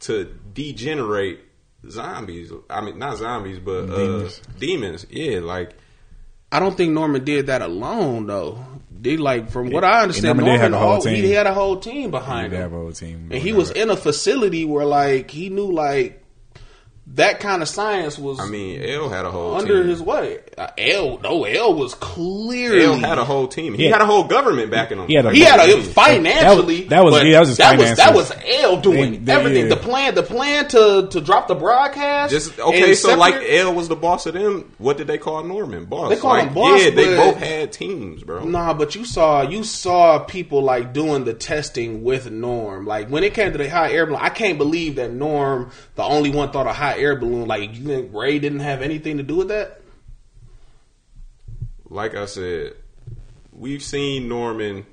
[0.00, 1.40] to degenerate
[1.88, 2.52] zombies.
[2.68, 4.40] I mean, not zombies, but Demons.
[4.46, 5.06] uh, demons.
[5.10, 5.72] Yeah, like
[6.52, 8.58] I don't think Norman did that alone though.
[9.02, 11.24] They like from what I understand, Norman did Norman, have a whole all- team.
[11.24, 12.62] he had a whole team behind They him.
[12.62, 13.28] have a whole team.
[13.30, 16.19] and he was in a facility where like he knew like
[17.14, 19.88] that kind of science was I mean, L had a whole under team.
[19.90, 20.38] his way.
[20.56, 23.74] Uh, L no L was clearly L had a whole team.
[23.74, 23.92] He Yeah.
[23.92, 25.08] had a whole government backing him.
[25.08, 25.82] He had a- he had a Team.
[25.82, 26.82] financially.
[26.84, 28.32] That was- but yeah, that was his that was that was
[28.62, 29.62] L doing They- they- everything.
[29.64, 29.68] yeah.
[29.70, 32.32] The plan, the plan to to drop the broadcast.
[32.32, 34.72] Just okay, and so like separate- L was the boss of them.
[34.78, 35.86] What did they call Norman?
[35.86, 36.10] Boss.
[36.10, 38.44] They called like, him boss, Yeah, they both had teams, bro.
[38.44, 42.86] Nah, but you saw you saw people like doing the testing with Norm.
[42.86, 46.04] Like when it came to the high air balloon, I can't believe that Norm, the
[46.04, 47.48] only one, thought a hot air balloon.
[47.48, 49.80] Like you think Ray didn't have anything to do with that?
[51.88, 52.74] Like I said,
[53.52, 54.86] we've seen Norman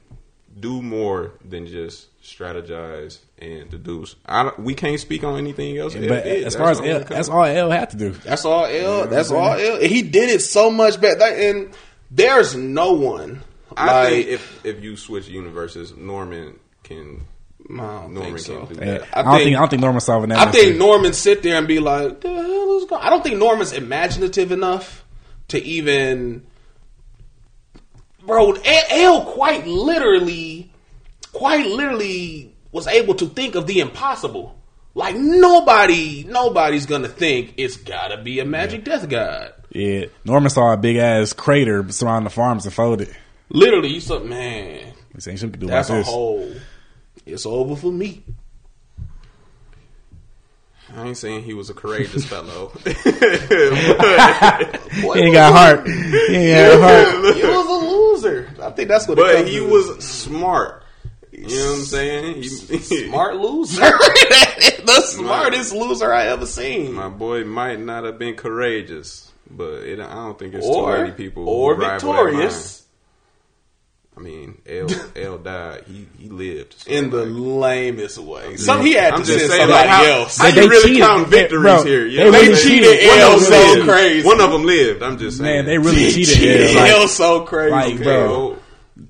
[0.59, 4.15] do more than just strategize and deduce.
[4.25, 5.93] I don't, we can't speak on anything else.
[5.93, 6.43] But did.
[6.43, 8.11] as far as L, that's all L had to do.
[8.11, 9.07] That's all L.
[9.07, 9.79] That's all L.
[9.79, 11.19] He did it so much better.
[11.19, 11.73] That, and
[12.11, 13.41] there's no one.
[13.75, 17.21] I like, think if if you switch universes, Norman can.
[17.69, 18.65] I don't Norman think so.
[18.65, 19.07] do Yeah, that.
[19.13, 20.37] I, don't think- think I don't think Norman solving that.
[20.39, 20.77] I think mystery.
[20.79, 24.51] Norman sit there and be like, "The hell is going?" I don't think Norman's imaginative
[24.51, 25.03] enough
[25.49, 26.45] to even,
[28.25, 28.53] bro.
[28.53, 30.71] L, L quite literally,
[31.33, 34.55] quite literally was able to think of the impossible.
[34.93, 39.53] Like nobody, nobody's gonna think it's gotta be a magic death god.
[39.69, 43.15] Yeah, Norman saw a big ass crater surrounding the farms and folded.
[43.49, 46.51] Literally, you said, man, He said, "She could do that's like a this." whole.
[47.27, 48.23] It's over for me.
[50.95, 52.71] I ain't saying he was a courageous fellow.
[52.83, 52.91] Boy,
[55.13, 55.85] He ain't got heart.
[55.87, 57.35] He ain't got heart.
[57.35, 57.85] He was a
[58.25, 58.49] loser.
[58.61, 59.17] I think that's what.
[59.19, 59.67] it but comes he to.
[59.67, 60.83] was smart.
[61.31, 62.35] You know what I'm saying?
[62.35, 63.81] He, smart loser.
[63.81, 66.93] the smartest loser I ever seen.
[66.93, 71.01] My boy might not have been courageous, but it, I don't think it's or too
[71.03, 72.86] many people or rival that victorious line.
[74.17, 75.83] I mean, L L died.
[75.87, 78.57] He he lived so, in the like, lamest way.
[78.57, 80.37] Some he had I'm to just send saying, somebody like, how, else.
[80.37, 81.03] How They- you really cheated.
[81.03, 82.05] count They- victories bro, here?
[82.07, 83.87] You they know what really I'm cheated One L of them so lived.
[83.89, 84.25] crazy.
[84.27, 85.03] One of them lived.
[85.03, 85.55] I'm just saying.
[85.55, 86.35] Man, they really cheated.
[86.35, 86.75] Cheated L.
[86.81, 88.27] Like, hell so crazy, like, bro.
[88.27, 88.57] bro.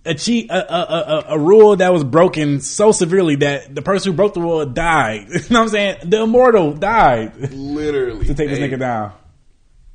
[0.05, 4.11] a cheat, a, a, a, a rule that was broken so severely that the person
[4.11, 5.27] who broke the rule died.
[5.29, 5.97] you know what I'm saying?
[6.09, 9.13] The immortal died Literally, to take this nigga down.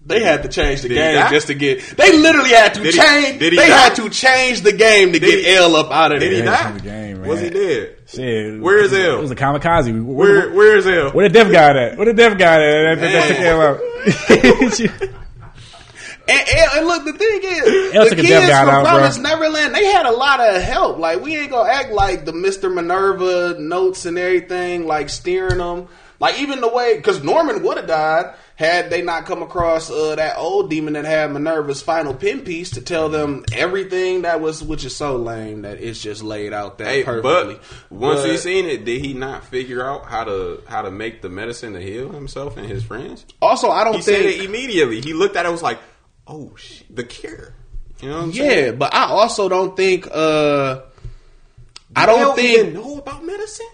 [0.05, 1.80] They had to change the Did game just to get.
[1.96, 3.38] They literally had to Did he- change.
[3.38, 3.76] did he they die?
[3.76, 6.38] had to change the game to Did get he- L up out of Did he
[6.40, 6.46] there.
[6.46, 6.72] Yeah, die?
[6.72, 7.53] the game, Was he man.
[7.55, 7.96] dead?
[8.07, 8.61] Shit.
[8.61, 9.18] Where is L?
[9.18, 10.05] It was a kamikaze.
[10.05, 11.11] Where, Where Where is L?
[11.12, 11.96] where the deaf guy at?
[11.96, 13.00] Where the deaf guy at?
[13.00, 13.61] That, that, that took L
[15.11, 15.18] out.
[16.28, 18.84] And, and, and look, the thing is, L the kids from out,
[19.14, 19.22] bro.
[19.22, 20.98] Neverland, they had a lot of help.
[20.98, 25.88] Like we ain't gonna act like the Mister Minerva notes and everything, like steering them.
[26.22, 30.14] Like even the way, because Norman would have died had they not come across uh,
[30.14, 34.62] that old demon that had Minerva's final pin piece to tell them everything that was,
[34.62, 37.54] which is so lame that it's just laid out that Hey, perfectly.
[37.56, 37.60] but
[37.90, 41.22] once But he seen it, did he not figure out how to how to make
[41.22, 43.26] the medicine to heal himself and his friends?
[43.42, 45.00] also, I don't He said think it immediately.
[45.00, 45.80] He looked at it was like,
[46.28, 47.52] "Oh, shit, the cure."
[48.00, 48.76] You know what I'm Yeah, saying?
[48.78, 50.06] but I also don't think.
[50.08, 50.82] uh
[51.96, 53.66] I don't think know about medicine.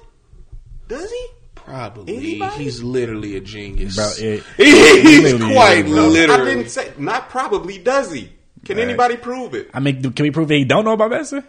[0.88, 1.26] Does he?
[1.69, 2.16] Probably.
[2.16, 2.64] Anybody?
[2.64, 3.97] He's literally a genius.
[3.97, 6.43] Bro, it- He's quite is, literally.
[6.43, 7.79] I didn't say not probably.
[7.79, 8.33] Does he?
[8.64, 8.85] Can Right.
[8.89, 9.71] anybody prove it?
[9.75, 11.45] I mean, can we prove that he don't know about medicine?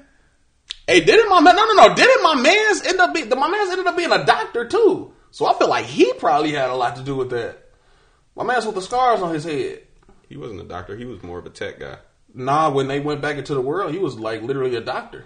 [0.88, 1.56] Hey, didn't my man?
[1.56, 1.96] No, no, no.
[1.96, 3.30] Didn't my man's end up being?
[3.30, 5.14] My man's ended up being a doctor too.
[5.32, 7.66] So I feel like he probably had a lot to do with that.
[8.36, 9.82] My man's with the scars on his head.
[10.28, 10.96] He wasn't a doctor.
[10.96, 11.98] He was more of a tech guy.
[12.34, 15.26] Nah, when they went back into the world, he was like literally a doctor.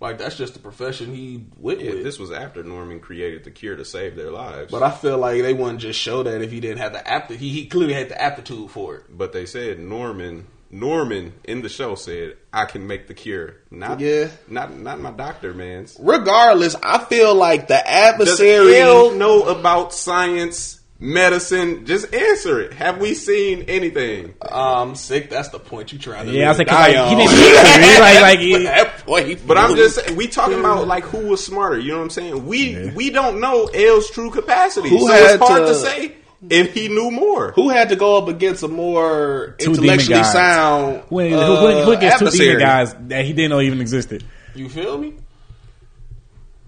[0.00, 2.02] Like that's just the profession he went Yeah, with.
[2.02, 4.70] this was after Norman created the cure to save their lives.
[4.70, 7.40] but I feel like they wouldn't just show that if he didn't have the aptitude.
[7.40, 9.04] He, he clearly had the aptitude for it.
[9.08, 14.00] But they said Norman Norman in the show said, "I can make the cure." Not
[14.00, 14.28] Yeah.
[14.48, 15.86] not not my doctor, man.
[16.00, 18.76] Regardless, I feel like the Does adversary.
[18.80, 21.86] L know about science, medicine?
[21.86, 22.72] Just answer it.
[22.74, 24.34] Have we seen anything?
[24.42, 25.30] Um, sick.
[25.30, 26.32] That's the point you trying to.
[26.32, 28.00] Yeah, I was like, die like, he didn't cheat.
[28.00, 29.46] Like, like, he- that point.
[29.46, 31.78] But I'm just we talking about like who was smarter.
[31.78, 32.46] You know what I'm saying?
[32.46, 36.14] We we don't know L's true capacity, Who so had it's hard to, to- say
[36.50, 37.52] if he knew more.
[37.52, 41.82] who had to go up against a more Two intellectually sound Who, who, uh, who,
[41.84, 42.48] who against two adversary?
[42.48, 44.22] demon guys that he didn't know even existed?
[44.54, 45.14] You feel me?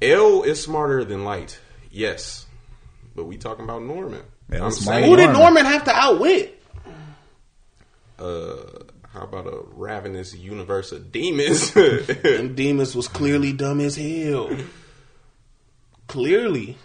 [0.00, 1.58] L is smarter than Light,
[1.90, 2.45] yes,
[3.16, 4.22] but we talking about Norman.
[4.52, 5.40] Yeah, I'm saying, my- Who did Norman.
[5.40, 6.62] Norman have to outwit?
[8.18, 8.56] uh,
[9.12, 11.72] how about a ravenous universe of demons?
[11.74, 14.54] Them demons was clearly dumb as hell.
[16.06, 16.76] Clearly.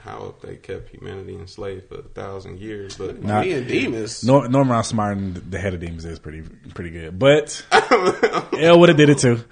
[0.00, 3.42] how if they kept humanity enslaved for a thousand years, but Nah.
[3.42, 4.24] Me and demons.
[4.24, 6.42] Nor- Norman outsmarting the head of demons is pretty
[6.74, 7.64] pretty good, but
[8.58, 9.44] L would have did it too.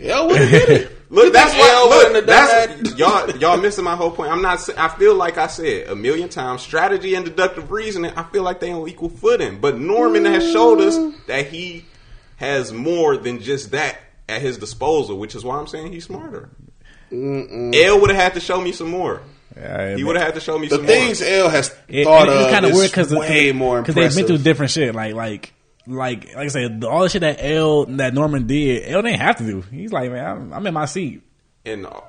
[0.00, 0.90] Hell, what did it?
[1.14, 1.70] Look, that's why.
[1.70, 3.30] L Look, wouldn't have that's y'all.
[3.38, 4.32] Y'all missing my whole point.
[4.32, 4.68] I'm not.
[4.76, 6.62] I feel like I said a million times.
[6.62, 8.12] Strategy and deductive reasoning.
[8.16, 9.60] I feel like they on equal footing.
[9.60, 11.14] But Norman has showed us mm.
[11.26, 11.84] that he
[12.36, 13.98] has more than just that
[14.28, 16.50] at his disposal, which is why I'm saying he's smarter.
[17.12, 19.22] L would have had to show me some more.
[19.56, 22.28] Yeah, He would have had to show me The some things L has It, thought
[22.28, 24.94] it, of it's kind of weird because way more because they've been through different shit.
[24.94, 25.52] Like like
[25.86, 29.36] like like I said, all the shit that L that Norman did, L didn't have
[29.36, 29.60] to do.
[29.62, 31.22] He's like, man, I'm, I'm in my seat.
[31.64, 32.00] And uh,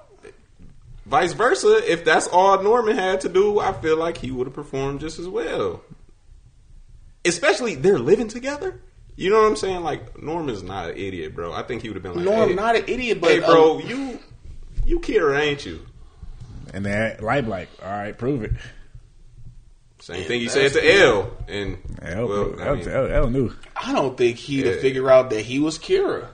[1.06, 4.54] vice versa, if that's all Norman had to do, I feel like he would have
[4.54, 5.82] performed just as well.
[7.24, 8.80] Especially they're living together.
[9.16, 9.82] You know what I'm saying?
[9.82, 11.54] Like Norman's not an idiot, bro.
[11.54, 13.80] I think he would have been like, Norm, hey, not an idiot, but hey, bro,
[13.80, 14.20] um, you
[14.86, 15.86] you Kira, ain't you?
[16.74, 18.52] And then Light like, all right, prove it.
[20.06, 21.32] Same Yeah, thing he that's said to L.
[21.48, 23.52] And L, well, I L, mean, L, L knew.
[23.76, 24.82] I don't think he'd have Yeah.
[24.82, 26.28] figured out that he was Kira.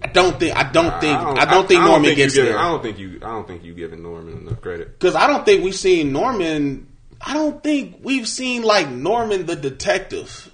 [0.00, 0.54] I don't think.
[0.56, 1.18] I don't think.
[1.18, 3.16] I don't, I- think I Norman think gets giving- there I don't think you.
[3.20, 4.96] I don't think you giving Norman enough credit.
[4.96, 6.86] because I don't think we've seen Norman.
[7.20, 10.52] I don't think we've seen like Norman the detective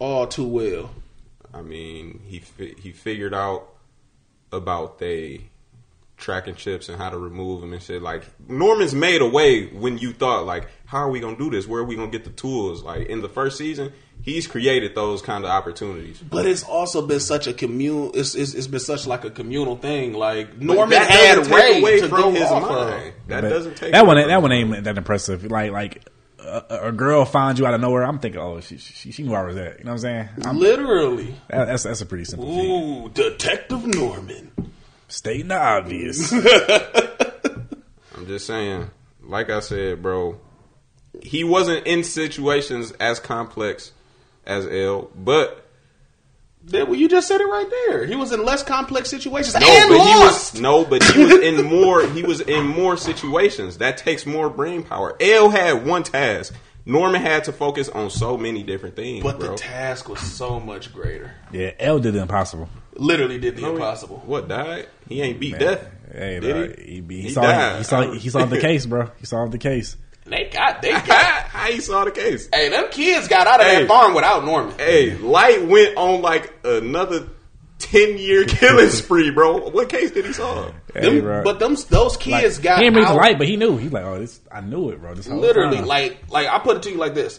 [0.00, 0.90] all too well.
[1.54, 3.68] I mean, he fi- he figured out
[4.50, 5.42] about they
[6.16, 8.02] tracking chips and how to remove them and shit.
[8.02, 11.66] Like Norman's made a way when you thought like, how are we gonna do this?
[11.66, 12.82] Where are we gonna get the tools?
[12.82, 16.18] Like in the first season, he's created those kind of opportunities.
[16.20, 18.12] But it's also been such a communal.
[18.14, 20.12] It's, it's, it's been such like a communal thing.
[20.14, 23.12] Like Norman that had take Ray away to from go his off mind.
[23.26, 24.16] That But doesn't take that one.
[24.16, 25.44] away That one ain't that impressive.
[25.50, 26.08] Like like
[26.38, 28.04] a, a girl finds you out of nowhere.
[28.04, 29.78] I'm thinking, oh, she she, she knew I was at.
[29.78, 30.28] You know what I'm saying?
[30.44, 31.34] I'm, Literally.
[31.48, 32.70] that, that's that's a pretty simple feat.
[32.70, 34.52] Ooh, Detective Norman.
[35.08, 36.32] Stating the obvious.
[38.16, 38.90] I'm just saying,
[39.22, 40.40] like I said, bro,
[41.22, 43.92] he wasn't in situations as complex
[44.46, 45.66] as L, but
[46.68, 48.04] Yeah, well, you just said it right there.
[48.06, 50.54] He was in less complex situations no, and but lost.
[50.54, 52.06] he was no, but he was in more.
[52.06, 53.78] He was in more situations.
[53.78, 55.16] That takes more brain power.
[55.20, 56.54] L had one task.
[56.88, 59.50] Norman had to focus on so many different things, but bro.
[59.50, 61.32] the task was so much greater.
[61.52, 62.68] yeah, L did the impossible.
[62.94, 64.22] Literally did the No, impossible.
[64.24, 64.86] What died?
[65.08, 65.88] He ain't beat Man, death.
[66.12, 66.84] Hey, did dog, he?
[66.84, 67.78] he, he, He solved, died.
[67.78, 69.10] he solved he solved the case, bro.
[69.18, 69.96] He solved the case.
[70.26, 71.06] They got, they got.
[71.44, 72.48] How you saw the case?
[72.52, 73.80] hey, them kids got out of Hey.
[73.82, 74.74] that farm without Norman.
[74.78, 77.28] Hey, Light went on like another
[77.78, 79.68] ten year killing spree, bro.
[79.70, 80.74] What case did he solve?
[80.92, 81.44] Hey, Them- bro.
[81.44, 83.76] but them those kids Like, got he didn't read the light, but he knew.
[83.76, 85.14] He's like, oh, this, I knew it, bro.
[85.14, 85.86] This literally time.
[85.86, 87.38] like like I put it to you like this.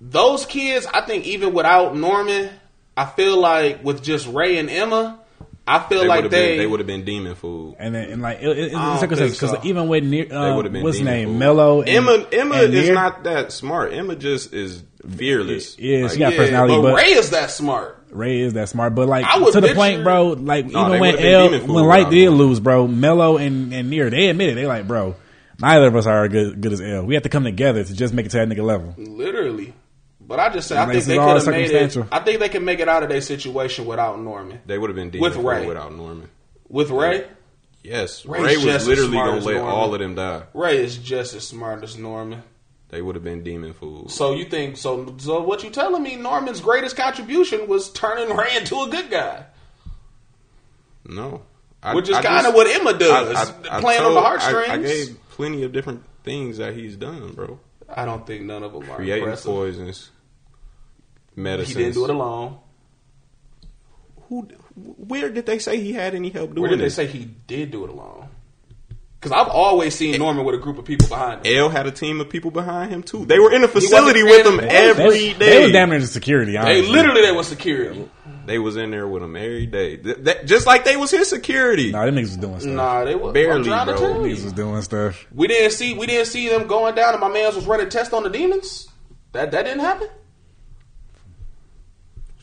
[0.00, 2.50] Those kids, I think even without Norman,
[2.96, 5.20] I feel like with just Ray and Emma,
[5.66, 6.58] I feel They like they been.
[6.58, 7.76] They would have been demon food.
[7.78, 9.60] And then, and like, it, it, I don't because think so.
[9.62, 11.38] even with near, uh, would've been what's his name, food.
[11.38, 13.92] Mello, and, Emma, Emma and is Near- not that smart.
[13.92, 15.78] Emma just is fearless.
[15.78, 17.98] Yeah, she Like, got personality, but, but Ray is that smart.
[18.10, 20.28] Ray is that smart, but like to the picture- point, bro.
[20.32, 22.34] Like No, even when L, when Light did him.
[22.34, 25.14] lose, bro, Mello and and Near, they admitted they like, bro,
[25.60, 27.04] neither of us are good good as L.
[27.06, 28.94] We have to come together to just make it to that nigga level.
[28.98, 29.74] Literally.
[30.32, 32.06] But I just say I think they could have made it.
[32.10, 34.60] I think they can make it out of their situation without Norman.
[34.64, 35.66] They would have been demon With Ray.
[35.66, 36.30] without Norman.
[36.70, 37.26] With Ray,
[37.82, 39.62] Yes, Ray's Ray was literally gonna let Norman.
[39.74, 40.44] all of them die.
[40.54, 42.44] Ray is just as smart as Norman.
[42.88, 44.14] They would have been demon fools.
[44.14, 45.14] So you think so?
[45.18, 46.16] So what you telling me?
[46.16, 49.44] Norman's greatest contribution was turning Ray into a good guy,
[51.06, 51.42] No,
[51.82, 54.20] I, which is kind of what Emma does, I- I- I playing on told- the
[54.20, 54.68] I- heartstrings.
[54.70, 57.58] I, gave plenty of different things that he's done, bro.
[57.94, 59.44] I don't think none of them are Creating impressive.
[59.52, 60.10] poisons,
[61.36, 61.76] medicines.
[61.76, 62.58] He didn't do it alone.
[64.28, 64.42] Who?
[64.74, 66.94] Where did they say he had any help doing Where did they this?
[66.94, 68.28] say he did do it alone?
[69.20, 70.18] Because I've always seen eh.
[70.18, 71.56] Norman with a group of people behind him.
[71.58, 73.24] L had a team of people behind him too.
[73.24, 75.38] They were in a wasn't facility with him in- every they, day.
[75.50, 76.52] they was damn near the security.
[76.56, 78.08] They literally they was security.
[78.46, 81.28] They was in there with him every day, Th- that- just like they was his
[81.28, 81.92] security.
[81.92, 82.72] Nah, them niggas was doing stuff.
[82.72, 84.00] Nah, they was Barely, I'm trying to bro.
[84.00, 84.44] tell Niggas you.
[84.44, 85.26] was doing stuff.
[85.32, 88.12] We didn't see we didn't see them going down, and my man's was running tests
[88.12, 88.88] on the demons.
[89.32, 90.21] That that didn't happen What you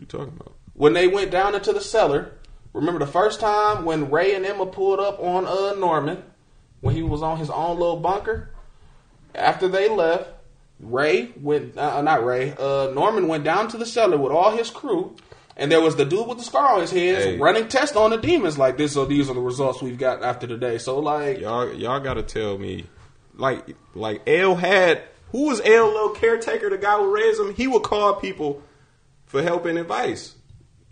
[0.10, 0.54] talking about?
[0.74, 2.34] when they went down into the cellar.
[2.74, 6.24] Remember the first time when Ray and Emma pulled up on uh Norman
[6.82, 8.50] when he was on his own little bunker.
[9.36, 10.30] After they left,
[10.80, 12.54] Ray went uh, not Ray.
[12.58, 15.16] Uh, Norman went down to the cellar with all his crew,
[15.58, 17.38] and there was the dude with the scar on his head Hey.
[17.38, 18.94] running tests on the demons like this.
[18.94, 20.78] So these are the results we've got after today.
[20.78, 22.86] So like, Y'all, y'all got to tell me
[23.36, 25.02] like like L had
[25.32, 27.54] who was L little caretaker, the guy who raised him.
[27.54, 28.62] He would call people
[29.30, 30.36] for help and advice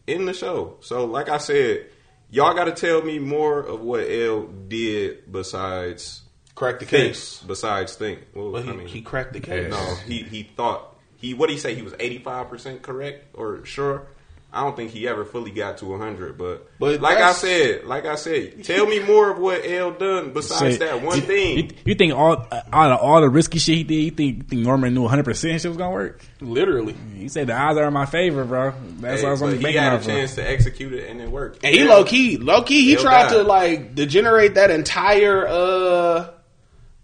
[0.07, 0.77] in the show.
[0.79, 1.87] So like I said,
[2.31, 6.21] y'all got to tell me more of what L did besides
[6.55, 7.13] Crack the think.
[7.13, 7.43] case.
[7.45, 8.19] Besides think.
[8.33, 9.69] Well, But he, I mean, he cracked the case.
[9.69, 13.25] no, he he thought he what did he say he was eighty five percent correct
[13.35, 14.07] or sure.
[14.51, 18.05] I don't think he ever fully got to hundred, but, But like I said, like
[18.05, 20.79] I said, tell me more of what L done besides Shit.
[20.79, 21.57] that one you, thing.
[21.57, 24.37] You, you think all uh, out of all the risky shit he did, you think,
[24.37, 26.21] you think Norman knew 100 percent shit was gonna work?
[26.39, 26.95] Literally.
[27.15, 28.73] He said the odds are in my favor, bro.
[28.99, 30.07] That's Hey, what I was but only he banking had a off of.
[30.07, 31.63] chance to execute it and it worked.
[31.65, 31.89] And he Yeah.
[31.89, 33.33] low key, low key, he He'll tried die.
[33.33, 36.29] to like degenerate that entire uh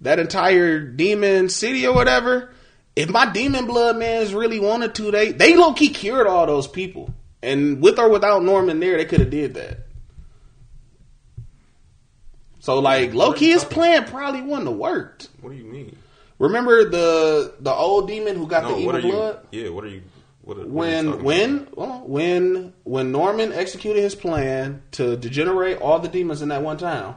[0.02, 2.52] that entire demon city or whatever.
[2.96, 6.68] If my demon blood mans really wanted to, they they low key cured all those
[6.68, 7.14] people.
[7.44, 9.80] And with or without Norman there, they could have did that.
[12.60, 15.28] So like low key his plan probably wouldn't have worked.
[15.42, 15.98] What do you mean?
[16.40, 19.46] Remember the the old demon who got No, the evil blood?
[19.52, 19.64] you?
[19.66, 20.02] Yeah, what are you?
[20.42, 21.58] What, are- what are you when when
[22.08, 27.16] when when Norman executed his plan to degenerate all the demons in that one town,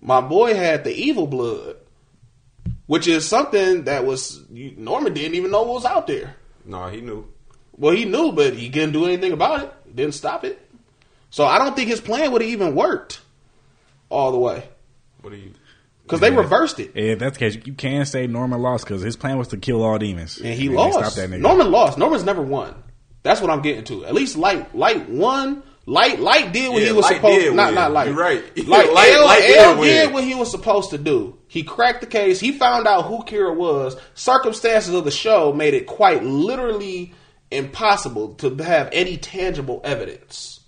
[0.00, 1.76] my boy had the evil blood,
[2.86, 6.36] which is something that was Norman didn't even know was out there.
[6.66, 7.26] No, he knew.
[7.76, 9.72] Well, he knew, but he couldn't do anything about it.
[9.86, 10.58] He didn't stop it.
[11.30, 13.20] So I don't think his plan would have even worked
[14.10, 14.68] all the way
[15.22, 15.52] What do you?
[16.02, 16.92] because they reversed it.
[16.94, 19.82] If that's the case, you can say Norman lost because his plan was to kill
[19.82, 20.98] all demons, And he they lost.
[20.98, 21.40] stopped that nigga.
[21.40, 21.96] Norman lost.
[21.96, 22.74] Norman's never won.
[23.22, 24.04] That's what I'm getting to.
[24.04, 25.62] At least Light Light won.
[25.86, 27.40] Light Light did what Yeah, he was Light supposed.
[27.40, 27.74] did Not win.
[27.76, 28.08] not Light.
[28.08, 28.44] You're right.
[28.68, 29.88] Like Light- L, Light did L win.
[29.88, 31.38] did what he was supposed to do.
[31.48, 32.38] He cracked the case.
[32.40, 33.96] He found out who Kira was.
[34.14, 37.14] Circumstances of the show made it quite literally
[37.52, 40.60] impossible to have any tangible evidence.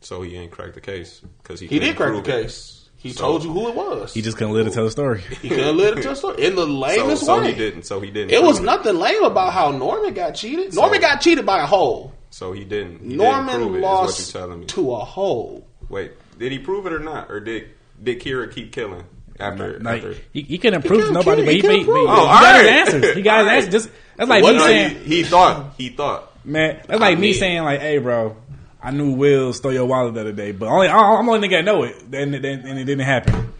[0.00, 2.42] So he ain't cracked the case because he He did couldn't crack the prove it.
[2.44, 2.78] case.
[2.96, 4.14] He So- told you who it was.
[4.14, 5.22] He just couldn't live to tell the story.
[5.42, 7.48] he couldn't live it tell the story in the So, lamest so way.
[7.52, 7.82] he didn't.
[7.84, 8.30] So he didn't.
[8.30, 10.72] It prove was nothing lame about how Norman got cheated.
[10.74, 12.12] So- Norman got cheated by a hole.
[12.30, 13.00] So he didn't.
[13.00, 14.66] He didn't Norman prove it, is lost what you're telling me.
[14.66, 15.66] to a hole.
[15.88, 17.70] Wait, did he prove it or not, or did
[18.02, 19.04] did Kira keep killing
[19.40, 19.78] after?
[19.80, 20.16] Like after?
[20.32, 22.06] he, he couldn't prove to nobody, kill- but he he, couldn't he, prove he, it.
[22.06, 22.60] he Oh, got alright.
[22.62, 23.16] his answers.
[23.16, 23.72] He got his answers.
[23.72, 24.54] Just that's like What?
[24.54, 25.74] me saying, he, he thought.
[25.78, 26.44] He thought.
[26.46, 28.36] man, that's like I me mean- saying like, hey, bro,
[28.82, 31.52] I knew Will stole your wallet the other day, but only I'm the only nigga
[31.58, 33.52] that know it, then then and it didn't happen.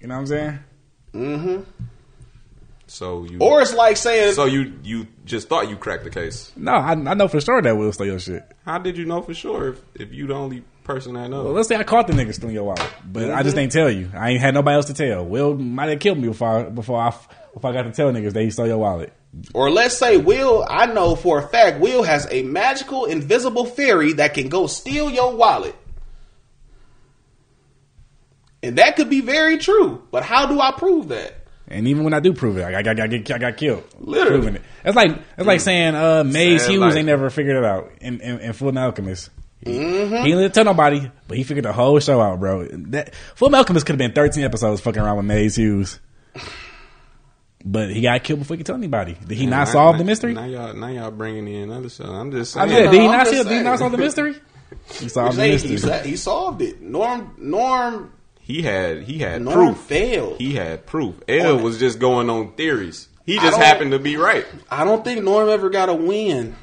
[0.00, 0.58] You know what I'm saying?
[1.14, 1.62] Mm-hmm.
[2.88, 3.38] So you.
[3.40, 6.52] Or it's like saying, so you you just thought you cracked the case.
[6.56, 8.44] No, I, I know for sure that Will stole your shit.
[8.64, 11.44] How did you know for sure if, if you the only person that knows?
[11.44, 13.90] Well, let's say I caught the nigga stealing your wallet, but I just ain't tell
[13.90, 14.10] you.
[14.14, 15.24] I ain't had nobody else to tell.
[15.26, 17.10] Will might have killed me before I, before I
[17.52, 19.12] before I got to tell niggas that he stole your wallet.
[19.54, 24.14] or let's say Will, I know for a fact Will has a magical invisible fairy
[24.14, 25.74] that can go steal your wallet.
[28.62, 30.02] And that could be very true.
[30.10, 31.34] But how do I prove that?
[31.68, 33.84] And even when I do prove it, I, I, got- I, get, I got killed.
[33.98, 34.38] Literally.
[34.38, 34.62] Proving it.
[34.84, 36.94] It's like it's like saying uh, Maes Hughes life.
[36.96, 39.30] ain't never figured it out in, in, in Full Alchemist.
[39.66, 40.24] He, Mm-hmm.
[40.24, 42.66] he didn't tell nobody, but he figured the whole show out, bro.
[42.68, 45.98] That Full Alchemist could have been 13 episodes fucking around with Maes Hughes.
[47.64, 49.16] But he got killed before he could tell anybody.
[49.26, 50.34] Did he Now- not solve now- the mystery?
[50.34, 52.04] Now y'all now y'all bringing in another show.
[52.04, 52.70] I'm just I saying.
[52.70, 54.34] mean, yeah, did he I'm not just see, Did he not solve the mystery?
[55.00, 56.00] He solved the mystery.
[56.02, 56.80] he, he solved it.
[56.82, 59.78] Norm Norm he had he had Norm proof.
[59.78, 60.36] failed.
[60.38, 61.16] He had proof.
[61.28, 63.08] L was just going on theories.
[63.24, 64.46] He just happened to be right.
[64.70, 66.54] I don't think Norm ever got a win.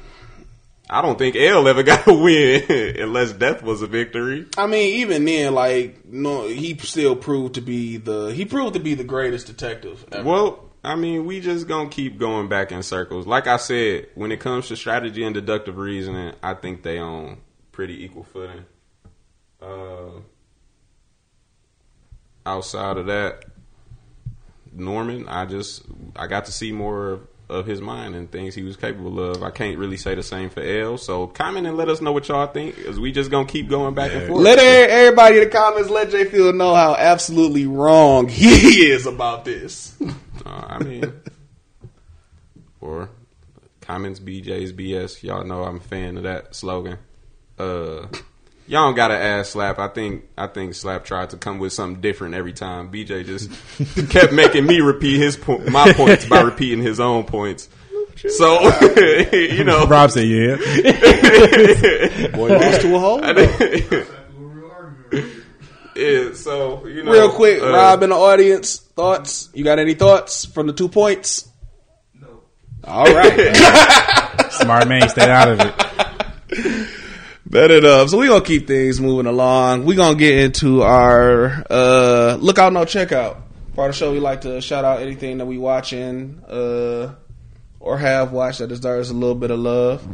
[0.88, 4.46] I don't think L ever got a win unless death was a victory.
[4.56, 8.80] I mean, even then, like no, he still proved to be the he proved to
[8.80, 10.28] be the greatest detective ever.
[10.28, 13.26] Well, I mean, we just gonna keep going back in circles.
[13.26, 17.38] Like I said, when it comes to strategy and deductive reasoning, I think they on
[17.72, 18.66] pretty equal footing.
[19.62, 20.20] Uh,
[22.44, 23.46] outside of that,
[24.72, 25.82] Norman, I just
[26.14, 29.42] I got to see more of, of his mind and things he was capable of.
[29.42, 30.98] I can't really say the same for L.
[30.98, 33.94] So comment and let us know what y'all think, because we just gonna keep going
[33.94, 34.42] back and forth.
[34.42, 38.46] Let everybody in the comments let J Field know how absolutely wrong he
[38.90, 39.96] is about this.
[40.44, 41.12] Uh, I mean,
[42.80, 43.08] or
[43.80, 45.22] comments BJ's BS.
[45.22, 46.98] Y'all know I'm a fan of that slogan.
[47.58, 48.06] Uh,
[48.66, 49.78] y'all don't gotta ask Slap.
[49.78, 52.90] I think I think Slap tried to come with something different every time.
[52.92, 53.50] BJ just
[54.10, 57.68] kept making me repeat his po- my points by repeating his own points.
[58.28, 58.60] So
[59.32, 60.56] you know, Rob said, yeah.
[62.34, 63.22] Boy lost to a hole.
[63.22, 66.28] Exactly what we're arguing over here.
[66.28, 66.34] yeah.
[66.34, 69.50] So you know, Real quick, uh, Rob in the audience, thoughts?
[69.52, 71.48] You got any thoughts from the two points?
[72.18, 72.42] No.
[72.84, 73.56] All right.
[74.52, 76.88] Smart man, stay out of it.
[77.54, 78.08] Bet it.
[78.10, 79.84] So we gonna keep things moving along.
[79.84, 83.36] We gonna get into our uh look out, no checkout
[83.76, 84.10] part of the show.
[84.10, 87.14] We like to shout out anything that we watching uh
[87.78, 90.04] or have watched that deserves a little bit of love.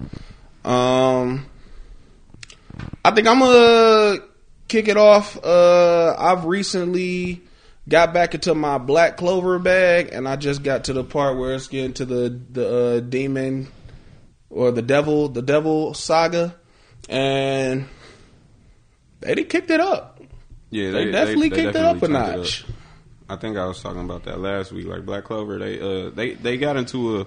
[0.66, 1.46] Um,
[3.02, 4.18] I think I'm gonna
[4.68, 5.42] kick it off.
[5.42, 7.40] Uh, I've recently
[7.88, 11.54] got back into my Black Clover bag, and I just got to the part where
[11.54, 13.68] it's getting to the the uh, demon
[14.50, 16.54] or the devil, the devil saga,
[17.10, 17.86] and
[19.20, 20.20] they kicked it up.
[20.70, 22.64] Yeah, They, definitely kicked it up a notch.
[22.64, 22.70] up.
[23.28, 24.86] I think I was talking about that last week.
[24.86, 27.26] Like Black Clover, they uh they they got into a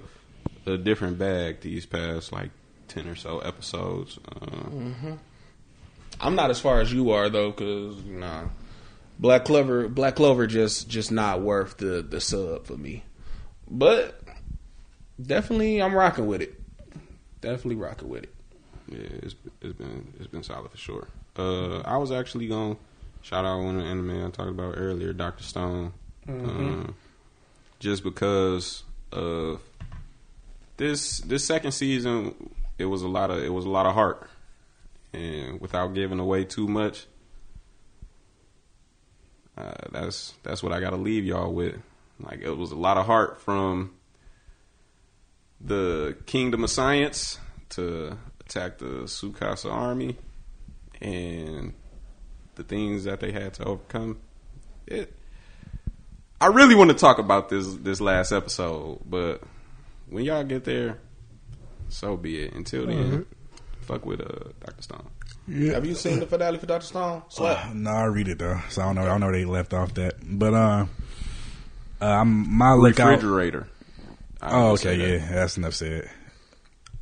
[0.65, 2.49] a different bag these past like
[2.87, 4.17] ten or so episodes.
[4.41, 5.15] Uh,
[6.19, 8.45] I'm not as far as you are though, because nah,
[9.19, 13.03] Black Clover, Black Clover just just not worth the the sub for me.
[13.69, 14.21] But
[15.21, 16.59] definitely, I'm rocking with it.
[17.41, 18.33] Definitely rocking with it.
[18.93, 21.07] Yeah, it's it's been it's been solid for sure.
[21.35, 22.81] Uh, I was actually going to
[23.23, 25.93] shout out one of the anime I talked about earlier, Doctor Stone,
[26.27, 26.93] um,
[27.79, 29.61] just because of
[30.77, 32.51] this this second season.
[32.77, 34.29] It was a lot of it was a lot of heart,
[35.11, 37.07] and without giving away too much,
[39.57, 41.75] uh, that's that's what I got to leave y'all with.
[42.19, 43.93] Like it was a lot of heart from
[45.59, 47.39] the Kingdom of Science
[47.69, 50.17] to attack the Tsukasa army
[51.01, 51.73] and
[52.55, 54.19] the things that they had to overcome.
[54.87, 55.13] It.
[56.39, 59.41] I really want to talk about this this last episode, but
[60.09, 60.99] when y'all get there,
[61.89, 62.53] so be it.
[62.53, 63.25] Until then,
[63.81, 65.09] fuck with uh, Doctor Stone.
[65.71, 67.23] Have you seen the finale for Doctor Stone?
[67.29, 67.67] Slap.
[67.67, 69.01] Uh, no, I read it though, so I don't know.
[69.03, 70.85] I don't know they left off that, but uh,
[72.01, 73.07] uh I'm my lookout.
[73.07, 73.67] Refrigerator.
[74.41, 75.07] Oh, okay, that.
[75.07, 76.09] yeah, that's enough said.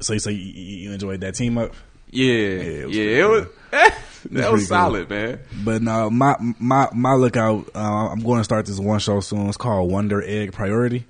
[0.02, 1.74] So you say you, you enjoyed that team up,
[2.10, 3.48] Yeah, it yeah, it was.
[4.32, 5.40] that was solid, man.
[5.64, 7.70] but no, my my my lookout.
[7.74, 9.48] Uh, I'm going to start this one show soon.
[9.48, 11.06] It's called Wonder Egg Priority.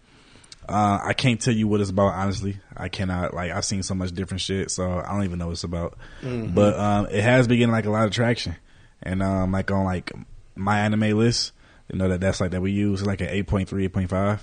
[0.70, 2.14] Uh, I can't tell you what it's about.
[2.14, 3.34] Honestly, I cannot.
[3.34, 5.98] Like I've seen so much different shit, so I don't even know what it's about.
[6.22, 8.56] But um, it has been getting like a lot of traction,
[9.02, 10.12] and um, like on like
[10.58, 11.52] MyAnimeList,
[11.92, 14.40] you know that that's like that we use like an 8.3, 8.5.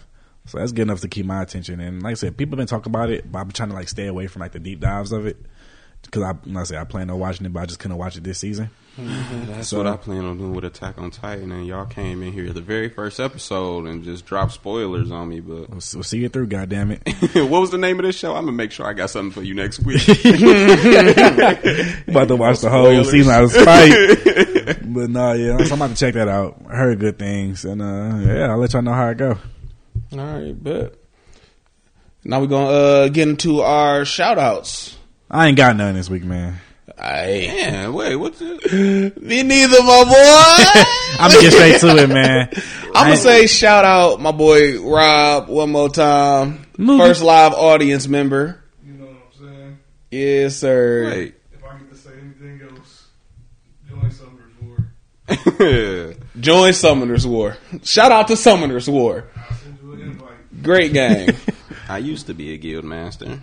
[0.48, 1.78] So that's good enough to keep my attention.
[1.80, 3.88] And like I said, people have been talking about it, but I'm trying to like
[3.88, 5.36] stay away from like the deep dives of it
[6.02, 8.16] because I, like I said, I plan on watching it, but I just couldn't watch
[8.16, 8.70] it this season.
[8.96, 12.32] That's So- what I plan on doing with Attack on Titan, and y'all came in
[12.32, 15.38] here the very first episode and just dropped spoilers on me.
[15.38, 16.48] But We'll, we'll see it through.
[16.48, 17.02] God damn it!
[17.34, 18.34] what was the name of this show?
[18.34, 20.02] I'm gonna make sure I got something for you next week.
[22.08, 24.78] about to watch the whole season out of spite.
[24.92, 26.60] but no, yeah, so I'm about to check that out.
[26.68, 29.38] I heard good things, and uh, yeah, I'll let y'all know how it go.
[30.12, 30.94] All right, bet.
[32.24, 34.96] Now we're gonna uh, get into our shout outs.
[35.30, 36.58] I ain't got none this week, man.
[36.98, 39.22] Hey, Man, wait, what's it?
[39.22, 40.82] me neither, my boy.
[41.20, 42.48] I'm gonna get straight to it, man.
[42.94, 46.66] I'm gonna say shout out my boy Rob one more time.
[46.76, 46.98] Movie.
[47.04, 48.62] First live audience member.
[48.84, 49.78] You know what I'm saying?
[50.10, 51.04] Yes, sir.
[51.06, 51.34] Wait.
[51.52, 53.06] If I get to say anything else,
[53.88, 56.14] join Summer's War.
[56.40, 57.56] Join Summoners War.
[57.84, 59.24] Shout out to Summoners War.
[59.36, 60.47] I'll send you an invite.
[60.62, 61.30] Great game.
[61.88, 63.40] I used to be a guild master.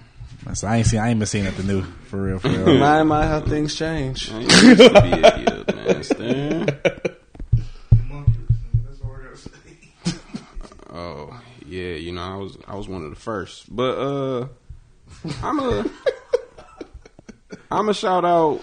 [0.53, 2.77] So I ain't seen, I ain't been seeing nothing new for real, for real.
[2.79, 4.31] my my how things change.
[4.31, 6.23] I used to be a guild master.
[8.07, 8.35] Monkeys.
[8.85, 10.17] That's all I gotta say.
[10.93, 14.47] Oh yeah, you know I was I was one of the first, but uh,
[15.41, 15.85] I'm a
[17.71, 18.61] I'm a shout out.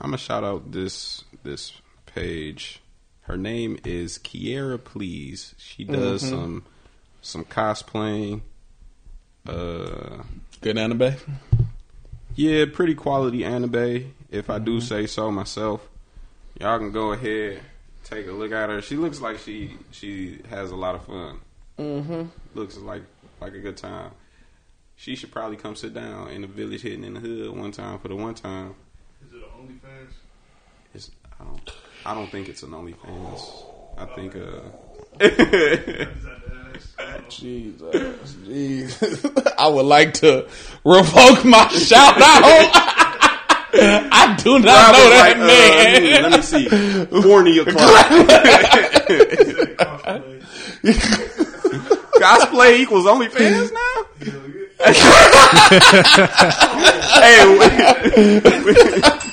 [0.00, 1.72] I'm a shout out this this
[2.06, 2.80] page.
[3.26, 5.54] Her name is Kiera Please.
[5.58, 6.64] She does some
[7.22, 8.42] some cosplaying.
[9.48, 10.22] Uh,
[10.60, 11.14] Good anime.
[12.36, 15.88] yeah, pretty quality anime, if I do say so myself.
[16.60, 17.60] Y'all can go ahead,
[18.04, 18.80] take a look at her.
[18.80, 21.40] She looks like she she has a lot of fun.
[21.78, 22.22] Mm-hmm.
[22.54, 23.02] Looks like
[23.40, 24.12] like a good time.
[24.94, 27.98] She should probably come sit down in the village hitting in the hood one time
[27.98, 28.76] for the one time.
[29.26, 30.12] Is it an OnlyFans?
[30.96, 31.60] It's I don't
[32.06, 33.64] I don't think it's an OnlyFans.
[33.98, 34.60] I think uh
[35.20, 36.94] Is that the ass?
[36.98, 37.28] I don't know.
[37.28, 39.26] Jesus, Jesus.
[39.58, 40.48] I would like to
[40.84, 42.70] revoke my shout out.
[43.78, 46.24] I do not know that Robert, man.
[46.24, 46.66] uh, let me see.
[47.20, 48.06] Horny o'clock.
[49.76, 50.40] Cosplay.
[52.16, 54.06] Cosplay equals OnlyFans now?
[54.78, 54.96] Hell
[57.56, 57.94] yeah.
[59.10, 59.25] hey,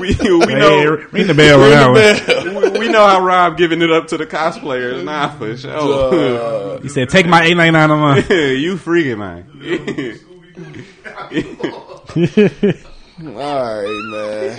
[0.00, 2.72] we, we, we Hey, know ring the bell on that one.
[2.72, 6.80] we, we know how Rob giving it up to the cosplayers now for sure.
[6.80, 9.46] He said, "Take my eight ninety nine a month." you freaking man.
[13.22, 14.58] All right,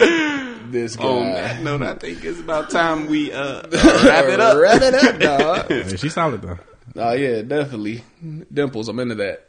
[0.00, 0.70] man.
[0.72, 1.04] this guy.
[1.04, 3.62] On that note, I think it's about time we uh,
[4.04, 4.56] wrap it up.
[4.58, 5.70] Wrap it up, dog.
[5.70, 6.58] Yeah, she's solid though.
[6.96, 8.02] Oh yeah, definitely.
[8.52, 9.48] Dimples, I'm into that.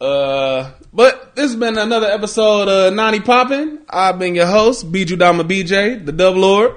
[0.00, 3.80] Uh, but this has been another episode of Nani Poppin'.
[3.88, 6.74] I've been your host, Biju Dama BJ, the Dub Lord.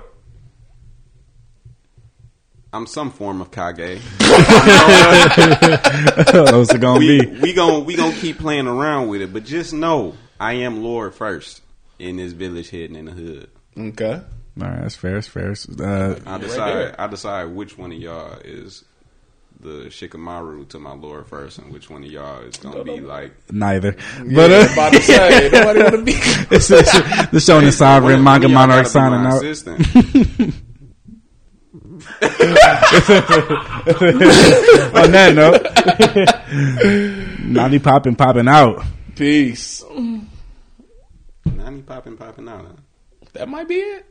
[2.74, 3.78] I'm some form of Kage.
[6.34, 7.40] What's it gonna we be?
[7.40, 11.14] we gon' we gonna keep playing around with it, but just know I am Lord
[11.14, 11.62] first
[12.00, 13.50] in this village hidden in the hood.
[13.78, 14.22] Okay.
[14.62, 15.14] All right, that's fair.
[15.14, 15.52] That's fair.
[15.52, 18.84] Uh, I decide I decide which one of y'all is
[19.64, 23.32] the Shikamaru to my Lord first, and which one of y'all is gonna be like
[23.52, 23.94] neither.
[24.20, 26.12] But But uh, uh, about to say, nobody want to be.
[26.56, 29.44] it's, it's, the Shonen Sovereign one- Manga one Monarch signing my out.
[29.44, 29.80] assistant.
[34.96, 38.84] On that note, Nani popping, popping out.
[39.16, 39.84] Peace.
[41.46, 42.66] Nani popping popping out.
[42.66, 42.74] Huh?
[43.34, 44.06] That might be it.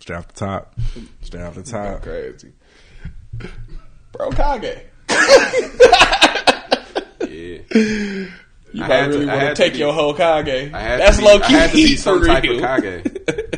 [0.00, 0.78] Straight off the top.
[1.22, 2.02] Straight off the top.
[2.02, 2.52] Crazy.
[4.12, 4.78] Bro, Kage.
[7.30, 7.58] Yeah.
[8.70, 10.70] You I to- really I want to to take be- your whole Kage.
[10.72, 13.04] That's to be, low key I had to be some type of Kage.